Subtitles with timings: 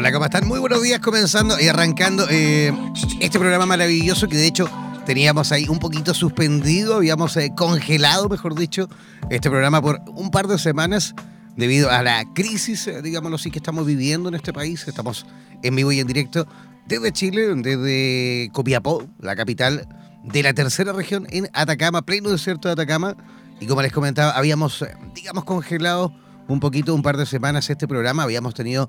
[0.00, 0.48] Hola, ¿cómo están?
[0.48, 2.72] Muy buenos días, comenzando y arrancando eh,
[3.20, 4.66] este programa maravilloso que de hecho
[5.04, 8.88] teníamos ahí un poquito suspendido, habíamos eh, congelado, mejor dicho,
[9.28, 11.14] este programa por un par de semanas
[11.54, 14.88] debido a la crisis, eh, digámoslo así, que estamos viviendo en este país.
[14.88, 15.26] Estamos
[15.62, 16.46] en vivo y en directo
[16.86, 19.86] desde Chile, desde Copiapó, la capital
[20.24, 23.18] de la tercera región en Atacama, pleno desierto de Atacama.
[23.60, 24.82] Y como les comentaba, habíamos,
[25.14, 26.14] digamos, congelado
[26.48, 28.22] un poquito, un par de semanas este programa.
[28.22, 28.88] Habíamos tenido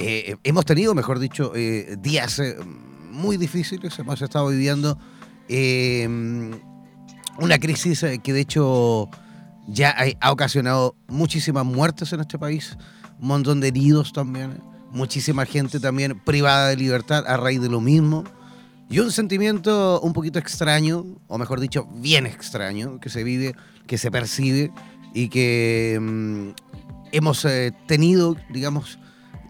[0.00, 2.56] eh, hemos tenido, mejor dicho, eh, días eh,
[3.10, 3.98] muy difíciles.
[3.98, 4.96] Hemos estado viviendo
[7.38, 9.08] una crisis que de hecho
[9.66, 12.76] ya ha, ocasionado muchísimas muertes en este país,
[13.18, 14.60] un montón de heridos también,
[14.92, 18.24] muchísima gente también privada de libertad a raíz de lo mismo.
[18.90, 23.54] Y un sentimiento un poquito extraño, o mejor dicho, bien extraño, que se vive,
[23.86, 24.70] que se percibe
[25.12, 26.50] y que mm,
[27.12, 27.46] hemos
[27.86, 28.98] tenido, digamos,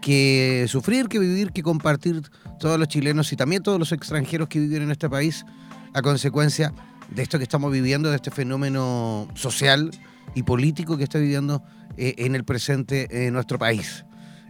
[0.01, 2.21] que sufrir, que vivir, que compartir
[2.59, 5.45] todos los chilenos y también todos los extranjeros que viven en este país
[5.93, 6.73] a consecuencia
[7.09, 9.91] de esto que estamos viviendo, de este fenómeno social
[10.35, 11.63] y político que está viviendo
[11.97, 14.05] eh, en el presente en nuestro país.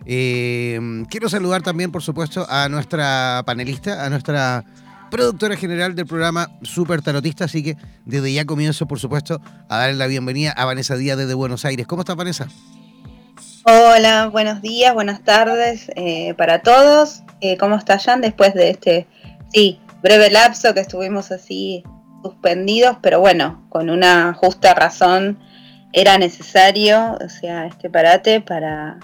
[0.05, 0.79] Eh,
[1.09, 4.65] quiero saludar también, por supuesto, a nuestra panelista, a nuestra
[5.09, 9.95] productora general del programa Super Tarotista, así que desde ya comienzo, por supuesto, a darle
[9.95, 11.87] la bienvenida a Vanessa Díaz desde Buenos Aires.
[11.87, 12.47] ¿Cómo está Vanessa?
[13.71, 17.21] Hola, buenos días, buenas tardes eh, para todos.
[17.39, 19.05] Eh, ¿Cómo está Jan después de este,
[19.53, 21.83] sí, breve lapso que estuvimos así
[22.23, 25.37] suspendidos, pero bueno, con una justa razón
[25.93, 28.97] era necesario, o sea, este parate para,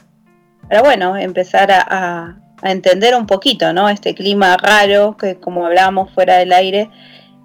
[0.67, 3.87] para bueno, empezar a, a entender un poquito, ¿no?
[3.87, 6.89] Este clima raro que como hablábamos fuera del aire,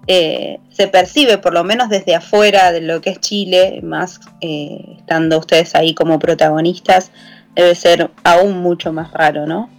[0.07, 4.95] eh, se percibe, por lo menos desde afuera de lo que es Chile, más eh,
[4.97, 7.11] estando ustedes ahí como protagonistas,
[7.55, 9.69] debe ser aún mucho más raro, ¿no?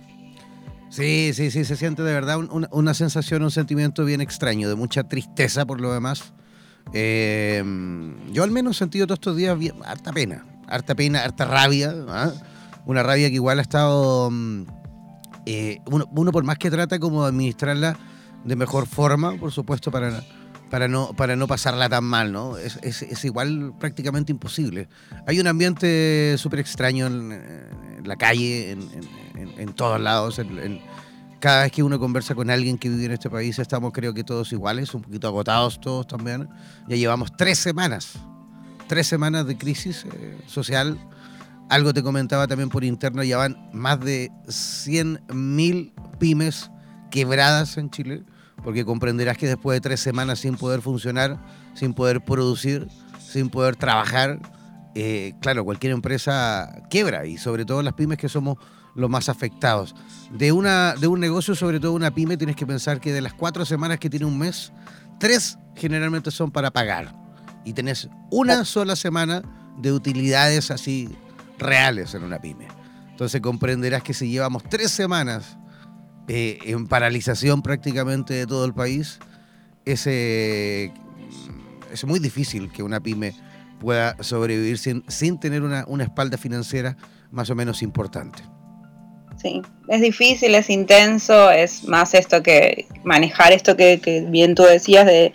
[0.91, 2.37] Sí, sí, sí, se siente de verdad
[2.71, 6.35] una sensación, un sentimiento bien extraño, de mucha tristeza por lo demás.
[6.93, 7.65] Eh,
[8.31, 11.95] yo al menos he sentido todos estos días bien, harta pena, harta pena, harta rabia,
[12.09, 12.33] ¿ah?
[12.85, 14.67] una rabia que igual ha estado, mm,
[15.87, 17.97] uno, uno, por más que trata como de administrarla,
[18.45, 20.23] de mejor forma, por supuesto, para,
[20.71, 22.57] para, no, para no pasarla tan mal, ¿no?
[22.57, 24.89] Es, es, igual prácticamente imposible.
[25.27, 28.89] Hay un ambiente súper extraño en, la calle, en,
[29.59, 30.41] en, todos lados.
[31.39, 34.25] cada vez que uno conversa con alguien que vive en este país, estamos creo que
[34.25, 36.49] todos iguales, un poquito agotados todos también.
[36.89, 38.15] Ya llevamos tres semanas,
[38.89, 40.99] tres semanas de crisis eh, social.
[41.69, 46.71] Algo te comentaba también por interno, ya van más de 100.000 pymes
[47.11, 48.25] quebradas en Chile
[48.63, 51.39] porque comprenderás que después de tres semanas sin poder funcionar,
[51.75, 52.89] sin poder producir,
[53.19, 54.39] sin poder trabajar,
[54.95, 58.59] eh, claro, cualquier empresa quiebra y sobre todo las pymes que somos
[58.95, 59.95] los más afectados.
[60.31, 63.33] De, una, de un negocio, sobre todo una pyme, tienes que pensar que de las
[63.33, 64.73] cuatro semanas que tiene un mes,
[65.19, 67.15] tres generalmente son para pagar.
[67.65, 69.43] Y tenés una sola semana
[69.79, 71.09] de utilidades así
[71.59, 72.69] reales en una pyme.
[73.11, 75.57] Entonces comprenderás que si llevamos tres semanas
[76.35, 79.19] eh, en paralización prácticamente de todo el país,
[79.85, 80.91] es, es
[82.05, 83.35] muy difícil que una pyme
[83.81, 86.97] pueda sobrevivir sin, sin tener una, una espalda financiera
[87.31, 88.43] más o menos importante.
[89.37, 95.05] Sí, es difícil, es intenso, es más esto que manejar esto que, bien tú decías
[95.07, 95.33] de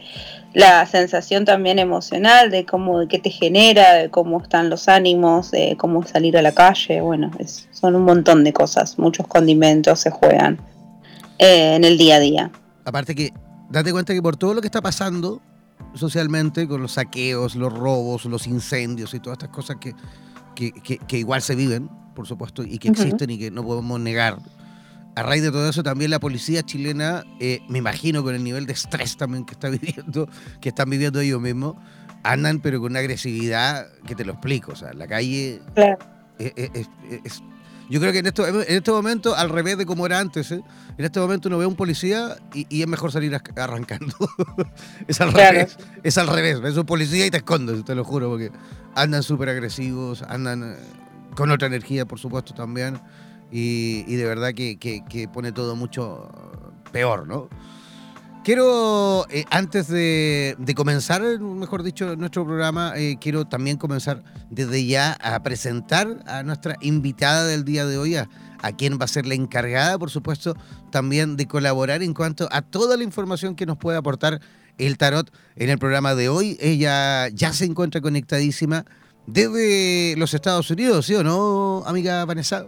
[0.53, 5.51] la sensación también emocional de cómo de qué te genera, de cómo están los ánimos,
[5.51, 9.99] de cómo salir a la calle, bueno, es, son un montón de cosas, muchos condimentos
[9.99, 10.57] se juegan
[11.39, 12.51] eh, en el día a día.
[12.85, 13.33] Aparte que,
[13.69, 15.41] date cuenta que por todo lo que está pasando
[15.93, 19.93] socialmente, con los saqueos, los robos, los incendios y todas estas cosas que,
[20.55, 23.99] que, que, que igual se viven, por supuesto, y que existen y que no podemos
[23.99, 24.37] negar.
[25.15, 28.65] A raíz de todo eso, también la policía chilena, eh, me imagino con el nivel
[28.67, 30.27] de estrés también que está viviendo,
[30.61, 31.75] que están viviendo ellos mismos,
[32.23, 34.73] andan pero con una agresividad que te lo explico.
[34.73, 35.97] O sea, la calle Claro.
[36.37, 36.89] es, es-
[37.23, 37.43] es-
[37.89, 40.61] yo creo que en, esto, en este momento, al revés de como era antes, ¿eh?
[40.97, 44.15] en este momento uno ve a un policía y, y es mejor salir arrancando.
[45.07, 45.51] es al Claro.
[45.59, 45.77] revés.
[46.03, 46.59] Es al revés.
[46.61, 48.51] Ves un policía y te escondes, te lo juro, porque
[48.95, 50.75] andan súper agresivos, andan eh,
[51.35, 52.99] con otra energía, por supuesto, también.
[53.51, 56.29] Y, y de verdad que, que- que pone todo mucho
[56.91, 57.47] peor, ¿no?
[58.47, 65.17] Quiero, eh, antes de, comenzar, mejor dicho, nuestro programa, eh, quiero también comenzar desde ya
[65.19, 68.29] a presentar a nuestra invitada del día de hoy, a,
[68.61, 70.55] a quien va a ser la encargada, por supuesto,
[70.91, 74.39] también de colaborar en cuanto a toda la información que nos puede aportar
[74.77, 76.57] el tarot en el programa de hoy.
[76.61, 78.85] Ella ya se encuentra conectadísima
[79.25, 82.65] desde los Estados Unidos, ¿sí o no, amiga Vanessa?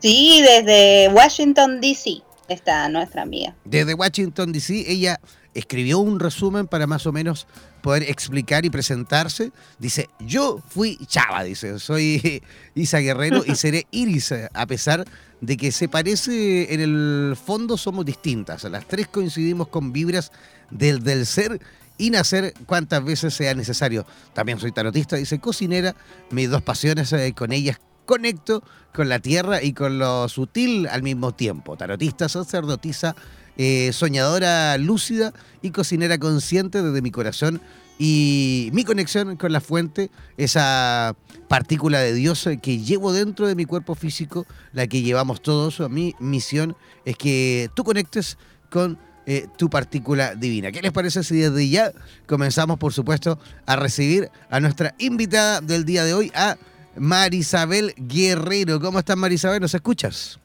[0.00, 2.22] Sí, desde Washington, D.C.
[2.48, 3.54] está nuestra amiga.
[3.64, 5.20] Desde Washington, D.C., ella
[5.54, 7.46] escribió un resumen para más o menos
[7.82, 9.52] poder explicar y presentarse.
[9.78, 12.42] Dice, yo fui Chava, dice, soy
[12.74, 15.04] Isa Guerrero y seré Iris, a pesar
[15.40, 18.64] de que se parece en el fondo somos distintas.
[18.64, 20.32] Las tres coincidimos con vibras
[20.70, 21.60] del, del ser
[21.98, 24.06] y nacer cuantas veces sea necesario.
[24.32, 25.94] También soy tarotista, dice, cocinera,
[26.30, 28.62] mis dos pasiones, eh, con ellas conecto
[28.92, 31.76] con la tierra y con lo sutil al mismo tiempo.
[31.76, 33.16] Tarotista, sacerdotisa,
[33.56, 37.60] eh, soñadora lúcida y cocinera consciente desde mi corazón
[37.98, 41.14] y mi conexión con la fuente, esa
[41.48, 45.78] partícula de Dios que llevo dentro de mi cuerpo físico, la que llevamos todos.
[45.90, 48.38] Mi misión es que tú conectes
[48.70, 50.72] con eh, tu partícula divina.
[50.72, 51.92] ¿Qué les parece si desde ya
[52.26, 56.56] comenzamos, por supuesto, a recibir a nuestra invitada del día de hoy, a
[56.96, 58.80] Marisabel Guerrero?
[58.80, 59.60] ¿Cómo estás, Marisabel?
[59.60, 60.38] ¿Nos escuchas?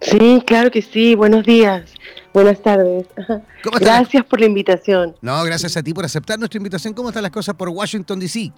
[0.00, 1.14] Sí, claro que sí.
[1.14, 1.90] Buenos días.
[2.32, 3.06] Buenas tardes.
[3.64, 3.80] ¿Cómo estás?
[3.80, 5.16] Gracias por la invitación.
[5.20, 6.94] No, gracias a ti por aceptar nuestra invitación.
[6.94, 8.52] ¿Cómo están las cosas por Washington, D.C.?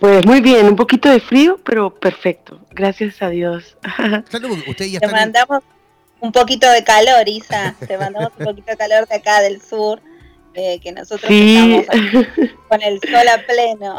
[0.00, 2.60] Pues muy bien, un poquito de frío, pero perfecto.
[2.70, 3.76] Gracias a Dios.
[4.30, 5.62] Ya Te en- mandamos
[6.20, 7.74] un poquito de calor, Isa.
[7.86, 10.00] Te mandamos un poquito de calor de acá del sur,
[10.54, 12.26] eh, que nosotros Sí, estamos
[12.68, 13.96] con el sol a pleno.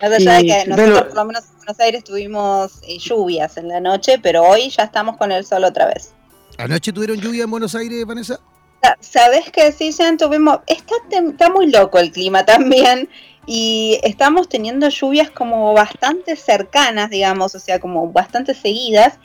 [0.00, 1.06] Más allá de que nosotros, bueno.
[1.08, 4.84] por lo menos en Buenos Aires, tuvimos eh, lluvias en la noche, pero hoy ya
[4.84, 6.12] estamos con el sol otra vez.
[6.58, 8.40] ¿Anoche tuvieron lluvia en Buenos Aires, Vanessa?
[8.82, 10.60] Sa- ¿Sabes que sí, ya tuvimos?
[10.66, 13.08] Está, está muy loco el clima también.
[13.46, 19.18] Y estamos teniendo lluvias como bastante cercanas, digamos, o sea, como bastante seguidas.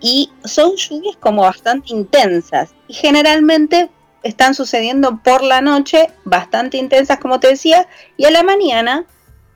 [0.00, 2.70] Y son lluvias como bastante intensas.
[2.88, 3.90] Y generalmente
[4.22, 7.86] están sucediendo por la noche, bastante intensas, como te decía.
[8.16, 9.06] Y a la mañana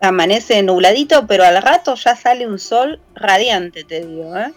[0.00, 4.52] amanece nubladito, pero al rato ya sale un sol radiante, te digo, ¿eh?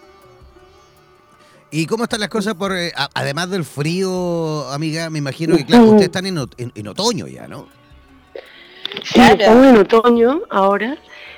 [1.70, 5.10] ¿Y cómo están las cosas por, eh, además del frío, amiga?
[5.10, 7.68] Me imagino que, claro, ustedes están en, en- en otoño ya, ¿no?
[9.04, 9.34] sí, Claro.
[9.34, 10.96] estamos en otoño ahora.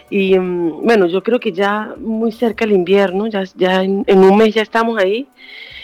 [0.09, 4.19] Y mm, bueno, yo creo que ya muy cerca el invierno, ya, ya en, en
[4.21, 5.27] un mes ya estamos ahí.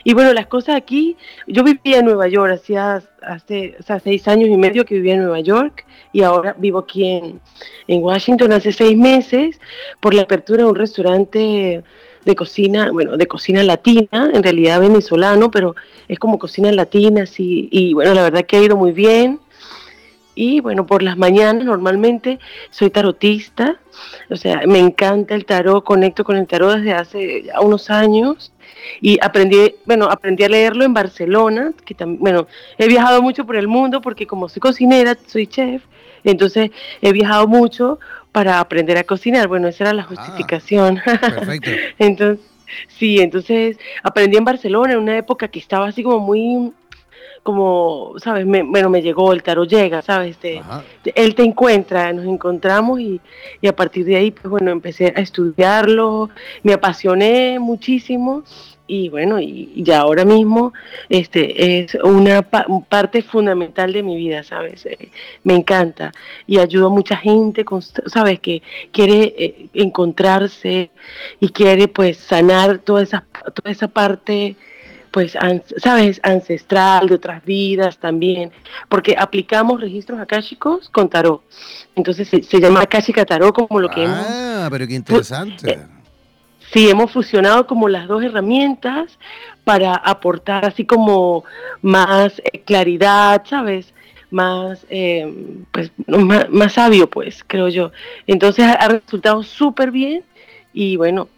[0.07, 1.17] Y bueno, las cosas aquí,
[1.49, 5.15] yo vivía en Nueva York, hacía hace o sea, seis años y medio que vivía
[5.15, 7.41] en Nueva York y ahora vivo aquí en,
[7.89, 9.61] en Washington hace seis meses
[9.99, 11.83] por la apertura de un restaurante
[12.25, 15.75] de cocina, bueno, de cocina latina, en realidad venezolano, pero
[16.07, 19.41] es como cocina latina, así, y bueno, la verdad que ha ido muy bien.
[20.37, 22.39] Y bueno, por las mañanas normalmente
[22.71, 23.81] soy tarotista,
[24.31, 28.53] o sea, me encanta el tarot, conecto con el tarot desde hace ya unos años
[29.00, 32.47] y aprendí, bueno, aprendí a leerlo en Barcelona, que también, bueno,
[32.78, 35.83] he viajado mucho por el mundo porque como soy cocinera, soy chef,
[36.25, 36.71] entonces
[37.02, 37.99] he viajado mucho
[38.33, 40.06] para aprender a cocinar, bueno, esa era la Ah.
[40.09, 41.00] justificación.
[41.04, 41.71] Perfecto.
[41.99, 42.45] Entonces,
[42.88, 46.73] sí, entonces aprendí en Barcelona en una época que estaba así como muy,
[47.47, 48.45] como, ¿sabes?
[48.45, 50.37] Me- bueno, me llegó, el tarot llega, ¿sabes?
[50.37, 50.61] Te-
[51.15, 53.21] él te encuentra, nos encontramos y,
[53.62, 56.29] y a partir de ahí, pues bueno, empecé a estudiarlo,
[56.65, 58.43] me apasioné muchísimo
[58.88, 60.73] y bueno, y, ya ahora mismo
[61.09, 64.87] este, es una parte fundamental de mi vida, ¿sabes?
[64.87, 65.11] Eh,
[65.45, 66.12] me encanta
[66.47, 67.65] y ayudo a mucha gente,
[68.07, 68.38] ¿sabes?
[68.41, 68.62] Que
[68.93, 70.91] quiere eh, encontrarse
[71.41, 73.25] y quiere pues sanar toda esa,
[73.55, 74.57] toda esa parte
[75.16, 75.35] pues,
[75.78, 78.52] sabes, ancestral, de otras vidas también,
[78.87, 81.40] porque aplicamos registros akáshicos con tarot.
[81.94, 84.26] Entonces se, llama akáshica tarot como lo que hemos...
[84.28, 85.70] Ah, pero qué interesante.
[85.70, 85.78] Eh,
[86.70, 89.18] sí, hemos fusionado como las dos herramientas
[89.64, 91.44] para aportar así como
[91.80, 93.94] más eh, claridad, ¿sabes?
[94.30, 95.35] Más, eh,
[95.73, 97.90] pues, más, más, sabio, pues, creo yo.
[98.26, 100.25] Entonces ha resultado súper bien
[100.75, 101.30] y bueno,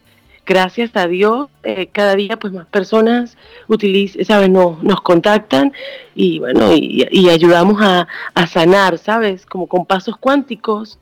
[0.49, 3.37] gracias a Dios, eh, cada día pues más personas
[3.69, 4.49] utilizan, ¿sabes?
[4.49, 5.75] No, nos contactan
[6.15, 8.09] y bueno, y, ayudamos a,
[8.47, 9.45] sanar, ¿sabes?
[9.45, 10.99] Como con pasos cuánticos,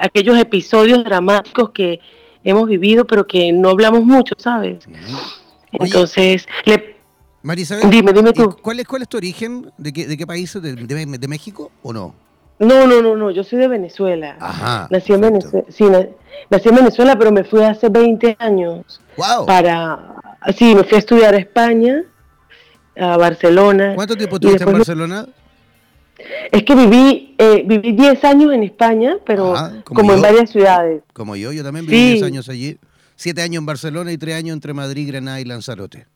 [0.00, 1.98] aquellos episodios dramáticos que
[2.44, 4.86] hemos vivido pero que no hablamos mucho, ¿sabes?
[5.72, 6.96] Entonces, le...
[7.90, 8.56] dime, dime tú.
[8.62, 9.72] ¿cuál es, ¿Cuál es tu origen?
[9.76, 10.52] ¿De qué, de qué país?
[10.62, 12.14] ¿De, de México o no?
[12.60, 14.36] No, no, no, no, yo soy de Venezuela.
[14.38, 15.84] Ajá, nací en Venezuela, sí,
[16.50, 19.00] nací en Venezuela, pero me fui hace 20 años.
[19.16, 19.46] Wow.
[19.46, 19.98] Para,
[20.54, 22.04] sí, me fui a estudiar a España,
[22.96, 23.94] a Barcelona.
[23.94, 25.26] ¿Cuánto tiempo estuviste en Barcelona?
[26.52, 31.02] Es que viví, eh, viví 10 años en España, pero como, en varias ciudades.
[31.14, 32.78] Como yo, yo también viví 10 años allí.
[33.16, 36.06] 7 años en Barcelona y 3 años entre Madrid, Granada y Lanzarote.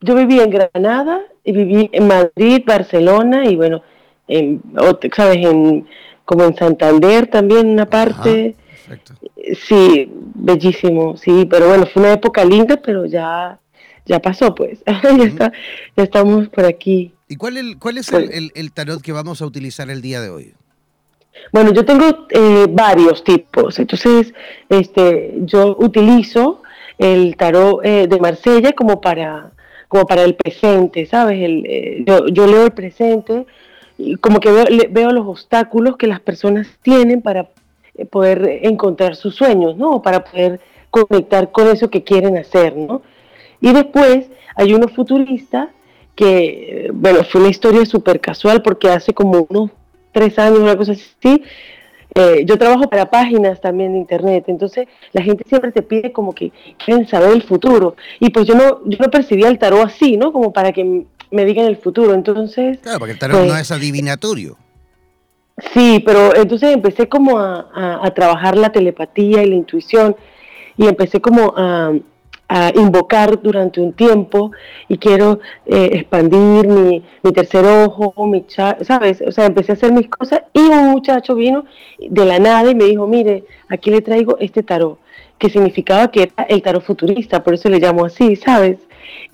[0.00, 3.82] Yo viví en Granada y viví en Madrid, Barcelona y bueno,
[4.28, 4.62] en,
[5.14, 5.38] ¿sabes?
[5.38, 5.86] En,
[6.24, 8.54] como en Santander también una parte.
[9.66, 13.58] sí, bellísimo, sí, pero bueno, fue una época linda, pero ya,
[14.04, 14.80] ya pasó, pues.
[15.02, 15.52] ya, está,
[15.96, 17.12] ya estamos por aquí.
[17.28, 20.30] ¿Y cuál, el, cuál es pues el, tarot que vamos a utilizar el día de
[20.30, 20.54] hoy?
[21.52, 23.78] Bueno, yo tengo eh, varios tipos.
[23.78, 24.32] Entonces,
[24.68, 26.62] este, yo utilizo
[26.96, 29.52] el tarot eh, de Marsella como para,
[29.88, 31.42] como para el presente, ¿sabes?
[31.42, 33.46] El, eh, yo, yo, leo el presente
[34.20, 34.50] como que
[34.90, 37.48] veo, los obstáculos que las personas tienen para
[37.94, 40.02] eh, poder encontrar sus sueños, ¿no?
[40.02, 43.02] Para poder conectar con eso que quieren hacer, ¿no?
[43.60, 45.70] Y después hay uno futurista
[46.14, 49.70] que, bueno, fue una historia súper casual porque hace como unos
[50.12, 51.42] tres años, una cosa así,
[52.14, 56.34] eh, yo trabajo para páginas también de internet, entonces la gente siempre te pide como
[56.34, 57.96] que quieren saber el futuro.
[58.20, 60.32] Y pues yo no, yo no percibía el tarot así, ¿no?
[60.32, 62.14] Como para que me digan el futuro.
[62.14, 62.78] Entonces.
[62.78, 64.56] Claro, porque el tarot no pues es adivinatorio.
[65.74, 70.14] Sí, pero entonces empecé como a, trabajar la telepatía y la intuición
[70.76, 71.92] y empecé como a,
[72.74, 74.52] invocar durante un tiempo
[74.88, 79.22] y quiero eh, expandir mi, mi, tercer ojo, mi ¿sabes?
[79.26, 81.64] O sea, empecé a hacer mis cosas y un muchacho vino
[81.98, 84.98] de la nada y me dijo, mire, aquí le traigo este tarot,
[85.36, 88.78] que significaba que era el tarot futurista, por eso le llamo así, ¿sabes?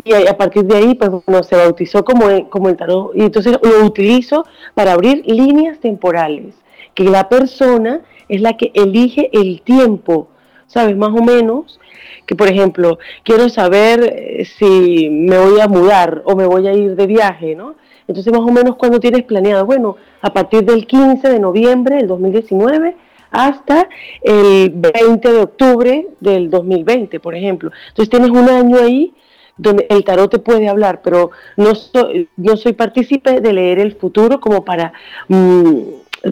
[0.02, 3.58] y a partir de ahí pues bueno, se bautizó como, como el tarot y entonces
[3.62, 4.44] lo utilizo
[4.74, 6.54] para abrir líneas temporales,
[6.94, 10.28] que la persona es la que elige el tiempo,
[10.66, 10.96] ¿sabes?
[10.96, 11.78] Más o menos,
[12.26, 16.72] que por ejemplo, quiero saber eh, si me voy a mudar o me voy a
[16.72, 17.74] ir de viaje, ¿no?
[18.06, 22.06] Entonces más o menos cuando tienes planeado, bueno, a partir del 15 de noviembre del
[22.06, 22.96] 2019
[23.30, 23.88] hasta
[24.22, 27.70] el 20 de octubre del 2020, por ejemplo.
[27.88, 29.12] Entonces tienes un año ahí
[29.56, 33.94] donde el tarot te puede hablar, pero no soy, no soy partícipe de leer el
[33.96, 34.92] futuro como para
[35.28, 35.78] mm,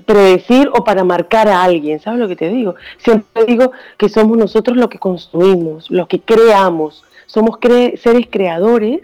[0.00, 2.74] predecir o para marcar a alguien, ¿sabes lo que te digo?
[2.98, 9.00] Siempre digo que somos nosotros los que construimos, los que creamos, somos seres creadores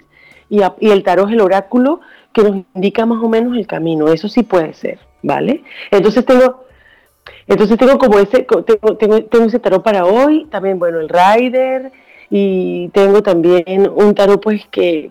[0.49, 2.00] y, el tarot es el oráculo
[2.33, 5.62] que nos indica más o menos el camino, eso sí puede ser, ¿vale?
[5.90, 6.66] Entonces tengo...
[7.47, 11.92] Entonces tengo como ese, tengo, tengo, tengo ese tarot para hoy, también, bueno, el Rider,
[12.30, 15.11] y tengo también un tarot pues que,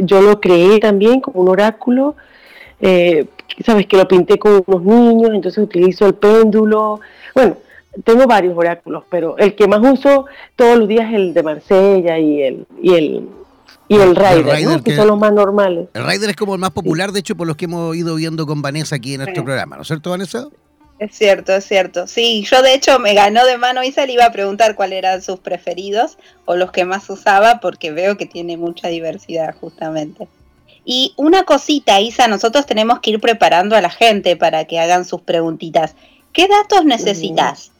[0.00, 2.16] yo lo creé también como un oráculo,
[2.80, 3.26] eh,
[3.62, 7.00] sabes que lo pinté con unos niños, entonces utilizo el péndulo,
[7.34, 7.56] bueno,
[8.02, 12.18] tengo varios oráculos, pero el que más uso todos los días es el de Marsella
[12.18, 13.28] y el y el
[13.86, 15.88] y el Rider, que, son los más normales.
[15.92, 18.46] El Rider es como el más popular, de hecho, por los que hemos ido viendo
[18.46, 20.48] con Vanessa aquí en nuestro programa, ¿no es cierto, Vanessa?
[20.98, 22.06] Es cierto, es cierto.
[22.06, 25.22] Sí, yo de hecho me ganó de mano Isa, le iba a preguntar cuáles eran
[25.22, 30.28] sus preferidos o los que más usaba, porque veo que tiene mucha diversidad justamente.
[30.84, 35.04] Y una cosita, Isa, nosotros tenemos que ir preparando a la gente para que hagan
[35.04, 35.94] sus preguntitas.
[36.32, 37.72] ¿Qué datos necesitas?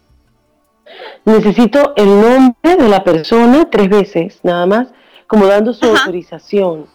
[1.25, 4.89] Necesito el nombre de la persona tres veces, nada más,
[5.27, 6.87] como dando su autorización.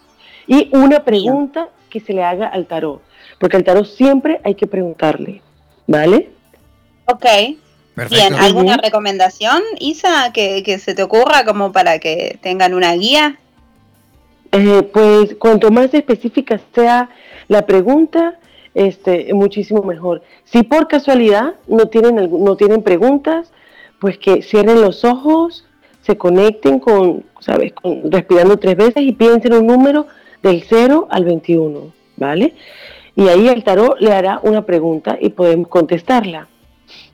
[0.46, 3.02] Y una pregunta que se le haga al tarot,
[3.38, 5.42] porque al tarot siempre hay que preguntarle.
[5.86, 6.30] ¿Vale?
[7.06, 7.26] Ok,
[8.08, 13.38] Bien, ¿alguna recomendación, Isa, que, se te ocurra como para que tengan una guía?
[14.52, 17.08] Eh, pues cuanto más específica sea
[17.48, 18.38] la pregunta,
[18.74, 20.22] este, muchísimo mejor.
[20.44, 23.52] Si por casualidad no tienen, no tienen preguntas,
[24.00, 25.66] pues que cierren los ojos,
[26.02, 27.72] se conecten con, ¿sabes?
[27.72, 30.06] Con, respirando tres veces y piensen un número
[30.42, 32.54] del 0 al 21, ¿vale?
[33.14, 36.48] Y ahí el tarot le hará una pregunta y podemos contestarla.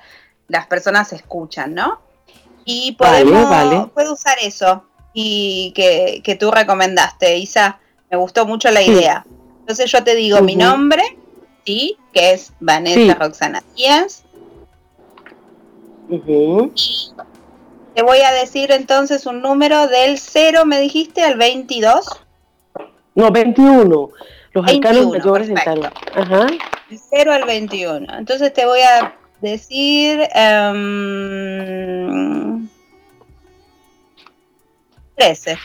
[0.49, 2.01] las personas escuchan, ¿no?
[2.65, 7.79] Y podemos, puedo usar eso y que, tú recomendaste, Isa.
[8.11, 9.25] Me gustó mucho la idea.
[9.61, 11.03] Entonces yo te digo mi nombre,
[11.65, 14.23] sí, que es Vanessa Roxana Díaz.
[17.95, 22.05] te voy a decir entonces un número del 0, me dijiste, al 22.
[23.15, 24.09] No, 21.
[24.53, 26.47] Los arcanos mayores del Ajá.
[26.89, 28.17] Del 0 al 21.
[28.17, 31.89] Entonces te voy a decir um,
[35.15, 35.57] 13.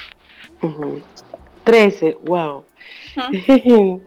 [1.65, 2.65] 13, wow.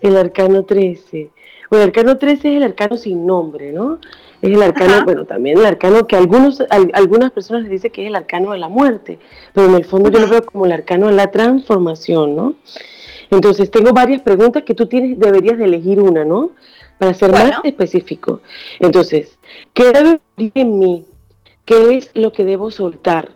[0.00, 1.30] el arcano 13.
[1.70, 3.98] Bueno, el arcano 13 es el arcano sin nombre, ¿no?
[4.42, 8.08] Es el arcano, bueno, también el arcano que algunos, algunas personas les dicen que es
[8.08, 9.18] el arcano de la muerte,
[9.54, 12.54] pero en el fondo yo lo veo como el arcano de la transformación, ¿no?
[13.30, 16.50] Entonces tengo varias preguntas que tú tienes, deberías de elegir una, ¿no?
[16.98, 18.40] Para ser más específico.
[18.78, 19.38] Entonces,
[19.72, 21.06] ¿qué debe en mí?
[21.64, 23.30] ¿Qué es lo que debo soltar?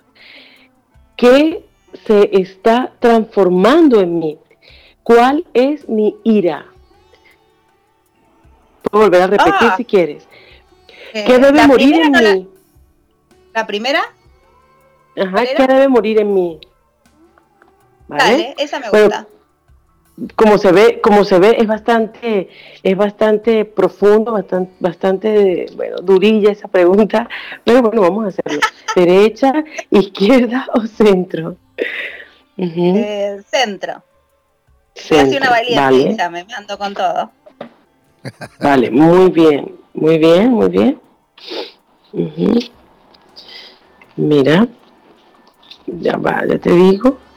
[1.16, 1.64] ¿Qué
[2.07, 4.38] se está transformando en mí?
[5.03, 6.66] ¿Cuál es mi ira?
[8.83, 9.75] Puedo volver a repetir ah.
[9.77, 10.29] si quieres.
[11.14, 12.49] Eh, ¿Qué debe morir en mí?
[13.55, 14.03] La, primera?
[15.16, 16.61] Ajá, ¿qué debe morir en mí?
[18.07, 18.55] ¿Vale?
[18.59, 19.27] esa me gusta
[20.35, 22.49] como se ve, como se ve, es bastante,
[22.83, 27.29] es bastante profundo, bastante, bastante, bueno, durilla esa pregunta,
[27.65, 28.61] pero bueno, vamos a hacerlo.
[28.95, 29.53] ¿Derecha,
[29.91, 31.57] izquierda o centro?
[32.57, 34.03] Eh, centro.
[34.95, 35.39] centro.
[35.39, 37.31] una valiente, me mando con todo.
[38.61, 41.01] Vale, muy bien, muy bien, muy bien.
[44.17, 44.67] Mira,
[45.87, 47.28] ya va, ya te digo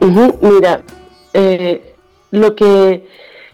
[0.00, 0.82] mira,
[1.32, 1.94] eh,
[2.30, 3.06] lo que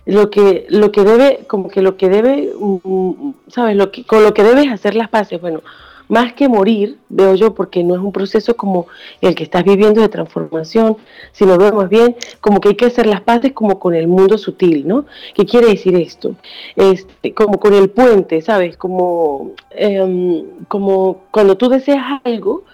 [0.06, 4.22] lo que lo que debe como que lo que debe mm, sabes lo que con
[4.22, 5.62] lo que debes hacer las paces bueno
[6.08, 8.86] más que morir veo yo porque no es un proceso como
[9.22, 10.98] el que estás viviendo de transformación
[11.32, 14.36] sino veo más bien como que hay que hacer las paces como con el mundo
[14.36, 16.34] sutil no qué quiere decir esto
[16.76, 22.64] este, como con el puente sabes como em, como cuando tú deseas algo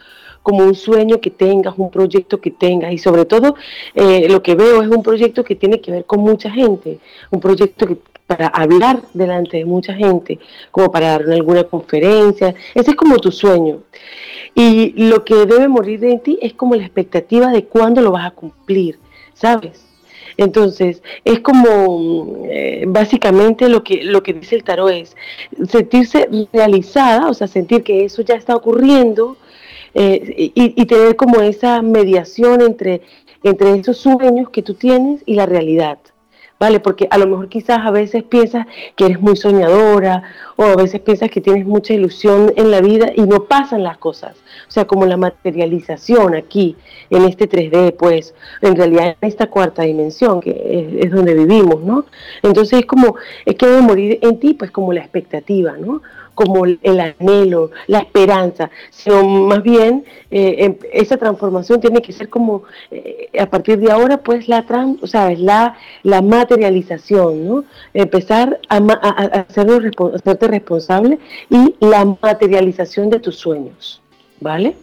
[0.43, 3.55] como un sueño que tengas, un proyecto que tengas y sobre todo
[3.95, 6.99] eh, lo que veo es un proyecto que tiene que ver con mucha gente,
[7.31, 10.39] un proyecto que para hablar delante de mucha gente,
[10.71, 13.81] como para dar alguna conferencia, ese es como tu sueño.
[14.55, 18.27] Y lo que debe morir de ti es como la expectativa de cuándo lo vas
[18.27, 19.01] a cumplir,
[19.35, 19.85] ¿sabes?
[20.37, 25.17] Entonces, es como eh, básicamente lo que, lo que dice el tarot es
[25.69, 29.37] sentirse realizada, o sea, sentir que eso ya está ocurriendo,
[29.95, 33.03] eh, y, tener como esa mediación entre,
[33.43, 35.99] entre esos sueños que tú tienes y la realidad,
[36.59, 36.79] ¿vale?
[36.79, 40.23] Porque a lo mejor quizás a veces piensas que eres muy soñadora
[40.57, 43.99] o a veces piensas que tienes mucha ilusión en la vida y no pasan las
[43.99, 44.37] cosas.
[44.69, 46.77] O sea, como la materialización aquí,
[47.09, 52.05] en este 3D, pues, en realidad en esta cuarta dimensión, que es, donde vivimos, ¿no?
[52.43, 56.03] Entonces es como, es que debe morir en ti, pues como la expectativa, ¿no?
[56.41, 62.31] Como el anhelo, la esperanza, sino más bien eh, em, esa transformación tiene que ser
[62.31, 64.65] como eh, a partir de ahora, pues la,
[65.03, 67.65] o sea, la, la materialización, ¿no?
[67.93, 68.79] Empezar a,
[69.49, 69.81] hacerlo,
[70.15, 71.19] hacerte responsable
[71.51, 74.01] y la materialización de tus sueños,
[74.41, 74.77] ¿vale?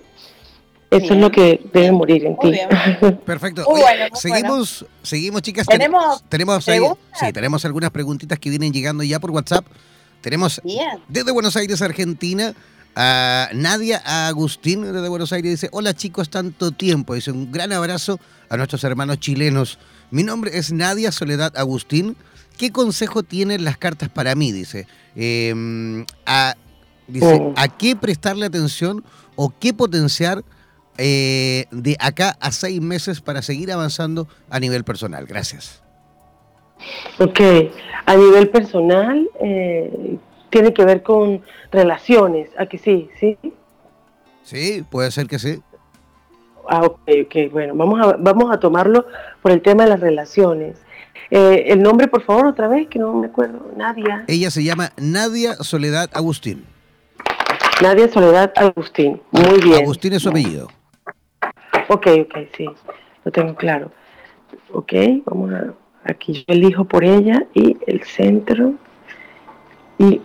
[0.91, 2.53] Eso es lo que debe morir en ti.
[3.25, 3.65] Perfecto.
[4.13, 5.65] seguimos, seguimos, chicas.
[5.65, 9.65] Tenemos, tenemos, sí, tenemos algunas preguntitas que vienen llegando ya por WhatsApp.
[10.21, 10.61] Tenemos
[11.07, 12.53] desde Buenos Aires, Argentina,
[12.95, 15.51] a Nadia Agustín desde Buenos Aires.
[15.51, 17.13] Dice, hola chicos, tanto tiempo.
[17.13, 19.77] Dice, un gran abrazo a nuestros hermanos chilenos.
[20.09, 22.17] Mi nombre es Nadia Soledad Agustín.
[22.57, 24.51] ¿Qué consejo tienen las cartas para mí?
[24.51, 26.55] Dice, em, a,
[27.07, 27.53] dice oh.
[27.55, 30.43] ¿a qué prestarle atención o qué potenciar
[30.97, 35.27] eh, de acá a seis meses para seguir avanzando a nivel personal?
[35.27, 35.83] Gracias.
[37.19, 37.39] Ok,
[38.05, 40.17] a nivel personal eh,
[40.49, 43.09] tiene que ver con relaciones, ¿a que sí?
[43.19, 43.37] ¿Sí?
[44.43, 45.61] Sí, puede ser que sí.
[46.69, 49.05] Ah, ok, ok, bueno, vamos a, vamos a tomarlo
[49.41, 50.77] por el tema de las relaciones.
[51.31, 54.23] Eh, el nombre, por favor, otra vez, que no me acuerdo, Nadia.
[54.27, 56.65] Ella se llama Nadia Soledad Agustín.
[57.81, 59.83] Nadia Soledad Agustín, muy bien.
[59.83, 60.67] Agustín es su apellido.
[61.89, 62.65] Ok, ok, sí,
[63.23, 63.91] lo tengo claro.
[64.73, 64.93] Ok,
[65.25, 65.73] vamos a
[66.07, 68.73] Aquí yo elijo por ella y el centro.
[69.99, 70.21] Y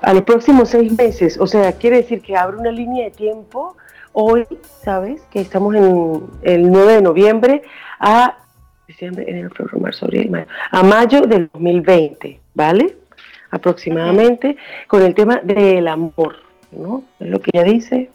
[0.00, 3.76] a los próximos seis meses, o sea, quiere decir que abre una línea de tiempo
[4.12, 4.46] hoy,
[4.82, 5.22] ¿sabes?
[5.30, 7.62] Que estamos en el 9 de noviembre
[7.98, 8.38] a
[8.86, 12.96] diciembre, enero, febrero, marzo, abril, mayo, a mayo del 2020, ¿vale?
[13.50, 16.36] Aproximadamente, con el tema del amor,
[16.72, 17.04] ¿no?
[17.18, 18.10] Es lo que ella dice.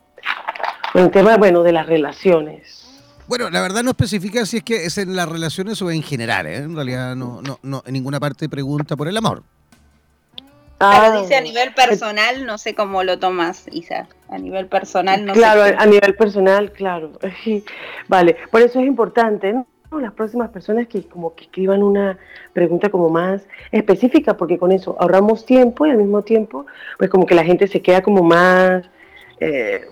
[0.92, 2.85] Con el tema, bueno, de las relaciones.
[3.28, 6.46] Bueno, la verdad no especifica si es que es en las relaciones o en general,
[6.46, 6.58] ¿eh?
[6.58, 9.42] En realidad no, no, no, en ninguna parte pregunta por el amor.
[10.80, 14.08] Ah, dice a nivel personal, no sé cómo lo tomas, Isa.
[14.30, 15.72] A nivel personal, no claro, sé.
[15.72, 17.12] Claro, a nivel personal, claro.
[18.08, 19.66] vale, por eso es importante, ¿no?
[20.00, 22.18] Las próximas personas que como que escriban una
[22.52, 26.66] pregunta como más específica, porque con eso ahorramos tiempo y al mismo tiempo,
[26.98, 28.84] pues como que la gente se queda como más
[29.40, 29.88] eh,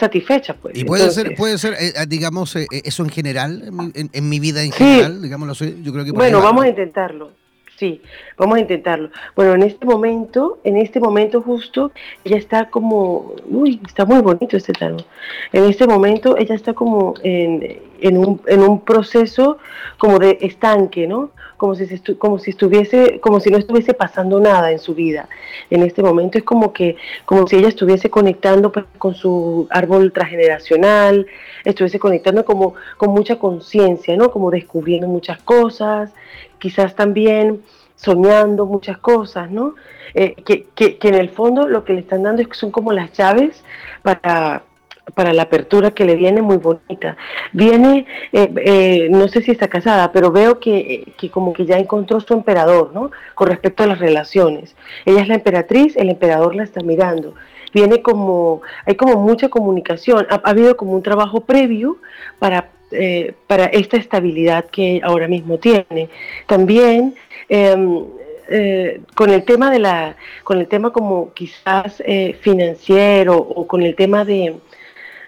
[0.00, 0.54] satisfecha.
[0.54, 0.76] Pues.
[0.76, 4.62] Y puede ser, puede ser eh, eh, digamos, eh, eso en general, en mi, vida
[4.62, 6.12] en general, digámoslo así, yo creo que...
[6.12, 7.32] Bueno, vamos a intentarlo.
[7.76, 8.02] Sí,
[8.36, 9.08] vamos a intentarlo.
[9.34, 11.92] Bueno, en este momento, en este momento justo,
[12.24, 15.06] ella está como, uy, está muy bonito este tarot.
[15.50, 19.58] En este momento ella está como en, en, un, en un proceso
[19.98, 21.30] como de estanque, ¿no?
[21.56, 25.28] Como si, como si estuviese, como si no estuviese pasando nada en su vida.
[25.68, 30.12] En este momento es como que, como si ella estuviese conectando pues, con su árbol
[30.12, 31.26] transgeneracional,
[31.64, 34.30] estuviese conectando como con mucha conciencia, ¿no?
[34.30, 36.12] Como descubriendo muchas cosas,
[36.58, 37.62] quizás también
[37.96, 39.74] soñando muchas cosas, ¿no?
[40.14, 43.12] Eh, que, que, en el fondo lo que le están dando que son como las
[43.12, 43.62] llaves
[44.02, 44.64] para,
[45.14, 47.16] para la apertura que le viene muy bonita.
[47.52, 51.78] Viene, eh, eh, no sé si está casada, pero veo que, que, como que ya
[51.78, 53.10] encontró su emperador, ¿no?
[53.34, 54.76] Con respecto a las relaciones.
[55.04, 57.34] Ella es la emperatriz, el emperador la está mirando.
[57.72, 61.98] Viene como, hay como mucha comunicación, ha habido como un trabajo previo
[62.38, 66.08] para eh, para esta estabilidad que ahora mismo tiene.
[66.46, 67.14] También
[67.48, 68.04] em,
[68.48, 73.82] eh, con el tema de la, con el tema como quizás eh, financiero o con
[73.82, 74.56] el tema de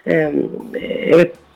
[0.05, 0.49] em,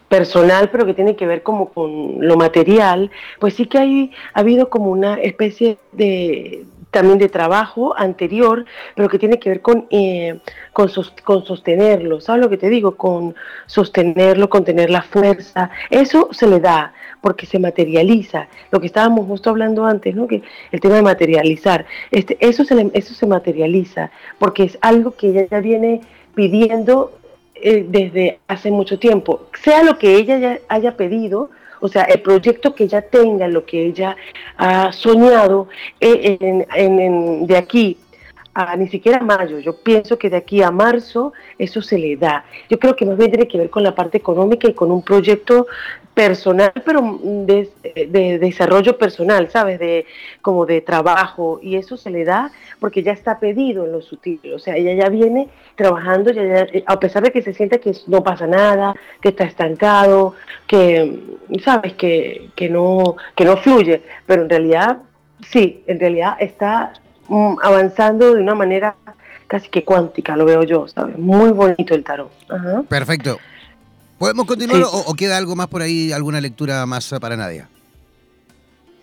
[0.07, 4.39] personal, pero que tiene que ver como con lo material, pues sí que hay, ha
[4.39, 9.85] habido como una especie de, también de trabajo anterior, pero que tiene que ver con,
[9.89, 10.39] eh,
[10.73, 10.89] con,
[11.23, 12.95] con, sostenerlo, ¿sabes lo que te digo?
[12.95, 15.69] Con sostenerlo, con tener la fuerza.
[15.89, 18.47] Eso se le da porque se materializa.
[18.71, 20.27] Lo que estábamos justo hablando antes, ¿no?
[20.27, 25.29] Que el tema de materializar, este, eso, se eso se materializa porque es algo que
[25.29, 26.01] ella ya viene
[26.33, 27.11] pidiendo
[27.61, 29.47] eh, desde hace mucho tiempo.
[29.63, 33.65] Sea lo que ella ya haya pedido, o sea, el proyecto que ella tenga, lo
[33.65, 34.15] que ella
[34.57, 35.67] ha soñado
[35.99, 36.65] eh,
[37.41, 37.97] de aquí
[38.77, 39.59] ni siquiera mayo.
[39.59, 42.45] Yo pienso que de aquí a marzo eso se le da.
[42.69, 45.01] Yo creo que más bien tiene que ver con la parte económica y con un
[45.01, 45.67] proyecto
[46.17, 47.69] personal, pero de,
[48.07, 49.77] de, desarrollo personal, ¿sabes?
[49.77, 50.07] De
[50.41, 54.39] como de trabajo y eso se le da porque ya está pedido en lo sutil,
[54.51, 58.23] o sea, ella ya viene trabajando, ya, a pesar de que se siente que no
[58.23, 60.33] pasa nada, que está estancado,
[60.65, 61.19] que,
[61.63, 61.93] ¿sabes?
[61.93, 64.97] Que, que, no, que no fluye, pero en realidad,
[65.47, 67.06] sí, en realidad está mm,
[67.61, 68.95] avanzando de una manera
[69.47, 71.17] casi que cuántica, lo veo yo, ¿sabes?
[71.17, 72.31] Muy bonito el tarot.
[72.87, 73.37] Perfecto.
[74.17, 77.69] ¿Podemos continuar o, queda algo más por ahí, alguna lectura más para Nadia?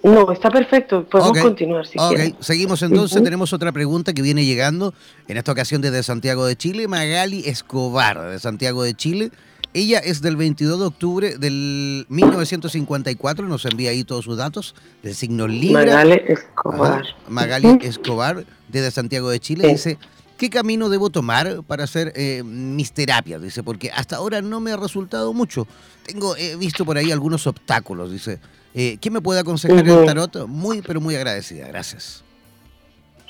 [0.02, 4.92] No, está perfecto, podemos continuar si Ok, seguimos entonces, tenemos otra pregunta que viene llegando,
[5.28, 9.30] en esta ocasión desde Santiago de Chile, Magali Escobar, de Santiago de Chile.
[9.74, 15.14] Ella es del 22 de octubre del 1954, nos envía ahí todos sus datos, del
[15.14, 15.84] signo Libra.
[15.84, 17.04] Magali Escobar.
[17.28, 19.98] Magali Escobar, desde Santiago de Chile, dice,
[20.36, 23.40] ¿Qué camino debo tomar para hacer eh, mis terapias?
[23.40, 25.66] Dice, porque hasta ahora no me ha resultado mucho.
[26.04, 28.40] Tengo, he visto por ahí algunos obstáculos, dice.
[28.74, 30.48] Eh, ¿Qué me puede aconsejar el tarot?
[30.48, 31.68] Muy, pero muy agradecida.
[31.68, 32.24] Gracias.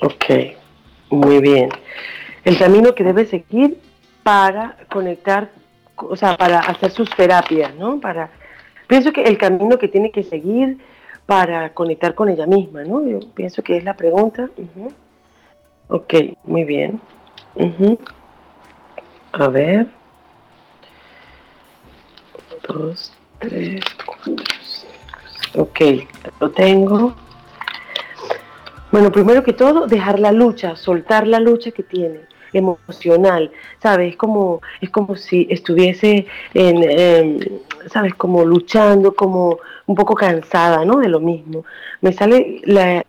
[0.01, 0.25] Ok,
[1.11, 1.69] muy bien.
[2.43, 3.77] El camino que debe seguir
[4.23, 5.51] para conectar,
[5.97, 7.99] o sea, para hacer sus terapias, ¿no?
[7.99, 8.29] Para,
[8.87, 10.77] pienso que el camino que tiene que seguir
[11.25, 13.05] para conectar con ella misma, ¿no?
[13.05, 14.49] Yo pienso que es la pregunta.
[15.87, 17.01] Ok, muy bien.
[19.31, 19.87] A ver.
[22.67, 25.61] Dos, tres, cuatro, cinco.
[25.61, 25.79] Ok,
[26.39, 27.15] lo tengo.
[28.91, 34.11] Bueno, primero que todo, dejar la lucha, soltar la lucha que tiene emocional, ¿sabes?
[34.11, 38.15] Es como, es como si estuviese en, ¿sabes?
[38.15, 40.99] Como luchando, como un poco cansada, ¿no?
[40.99, 41.65] De lo mismo.
[42.01, 42.61] Me sale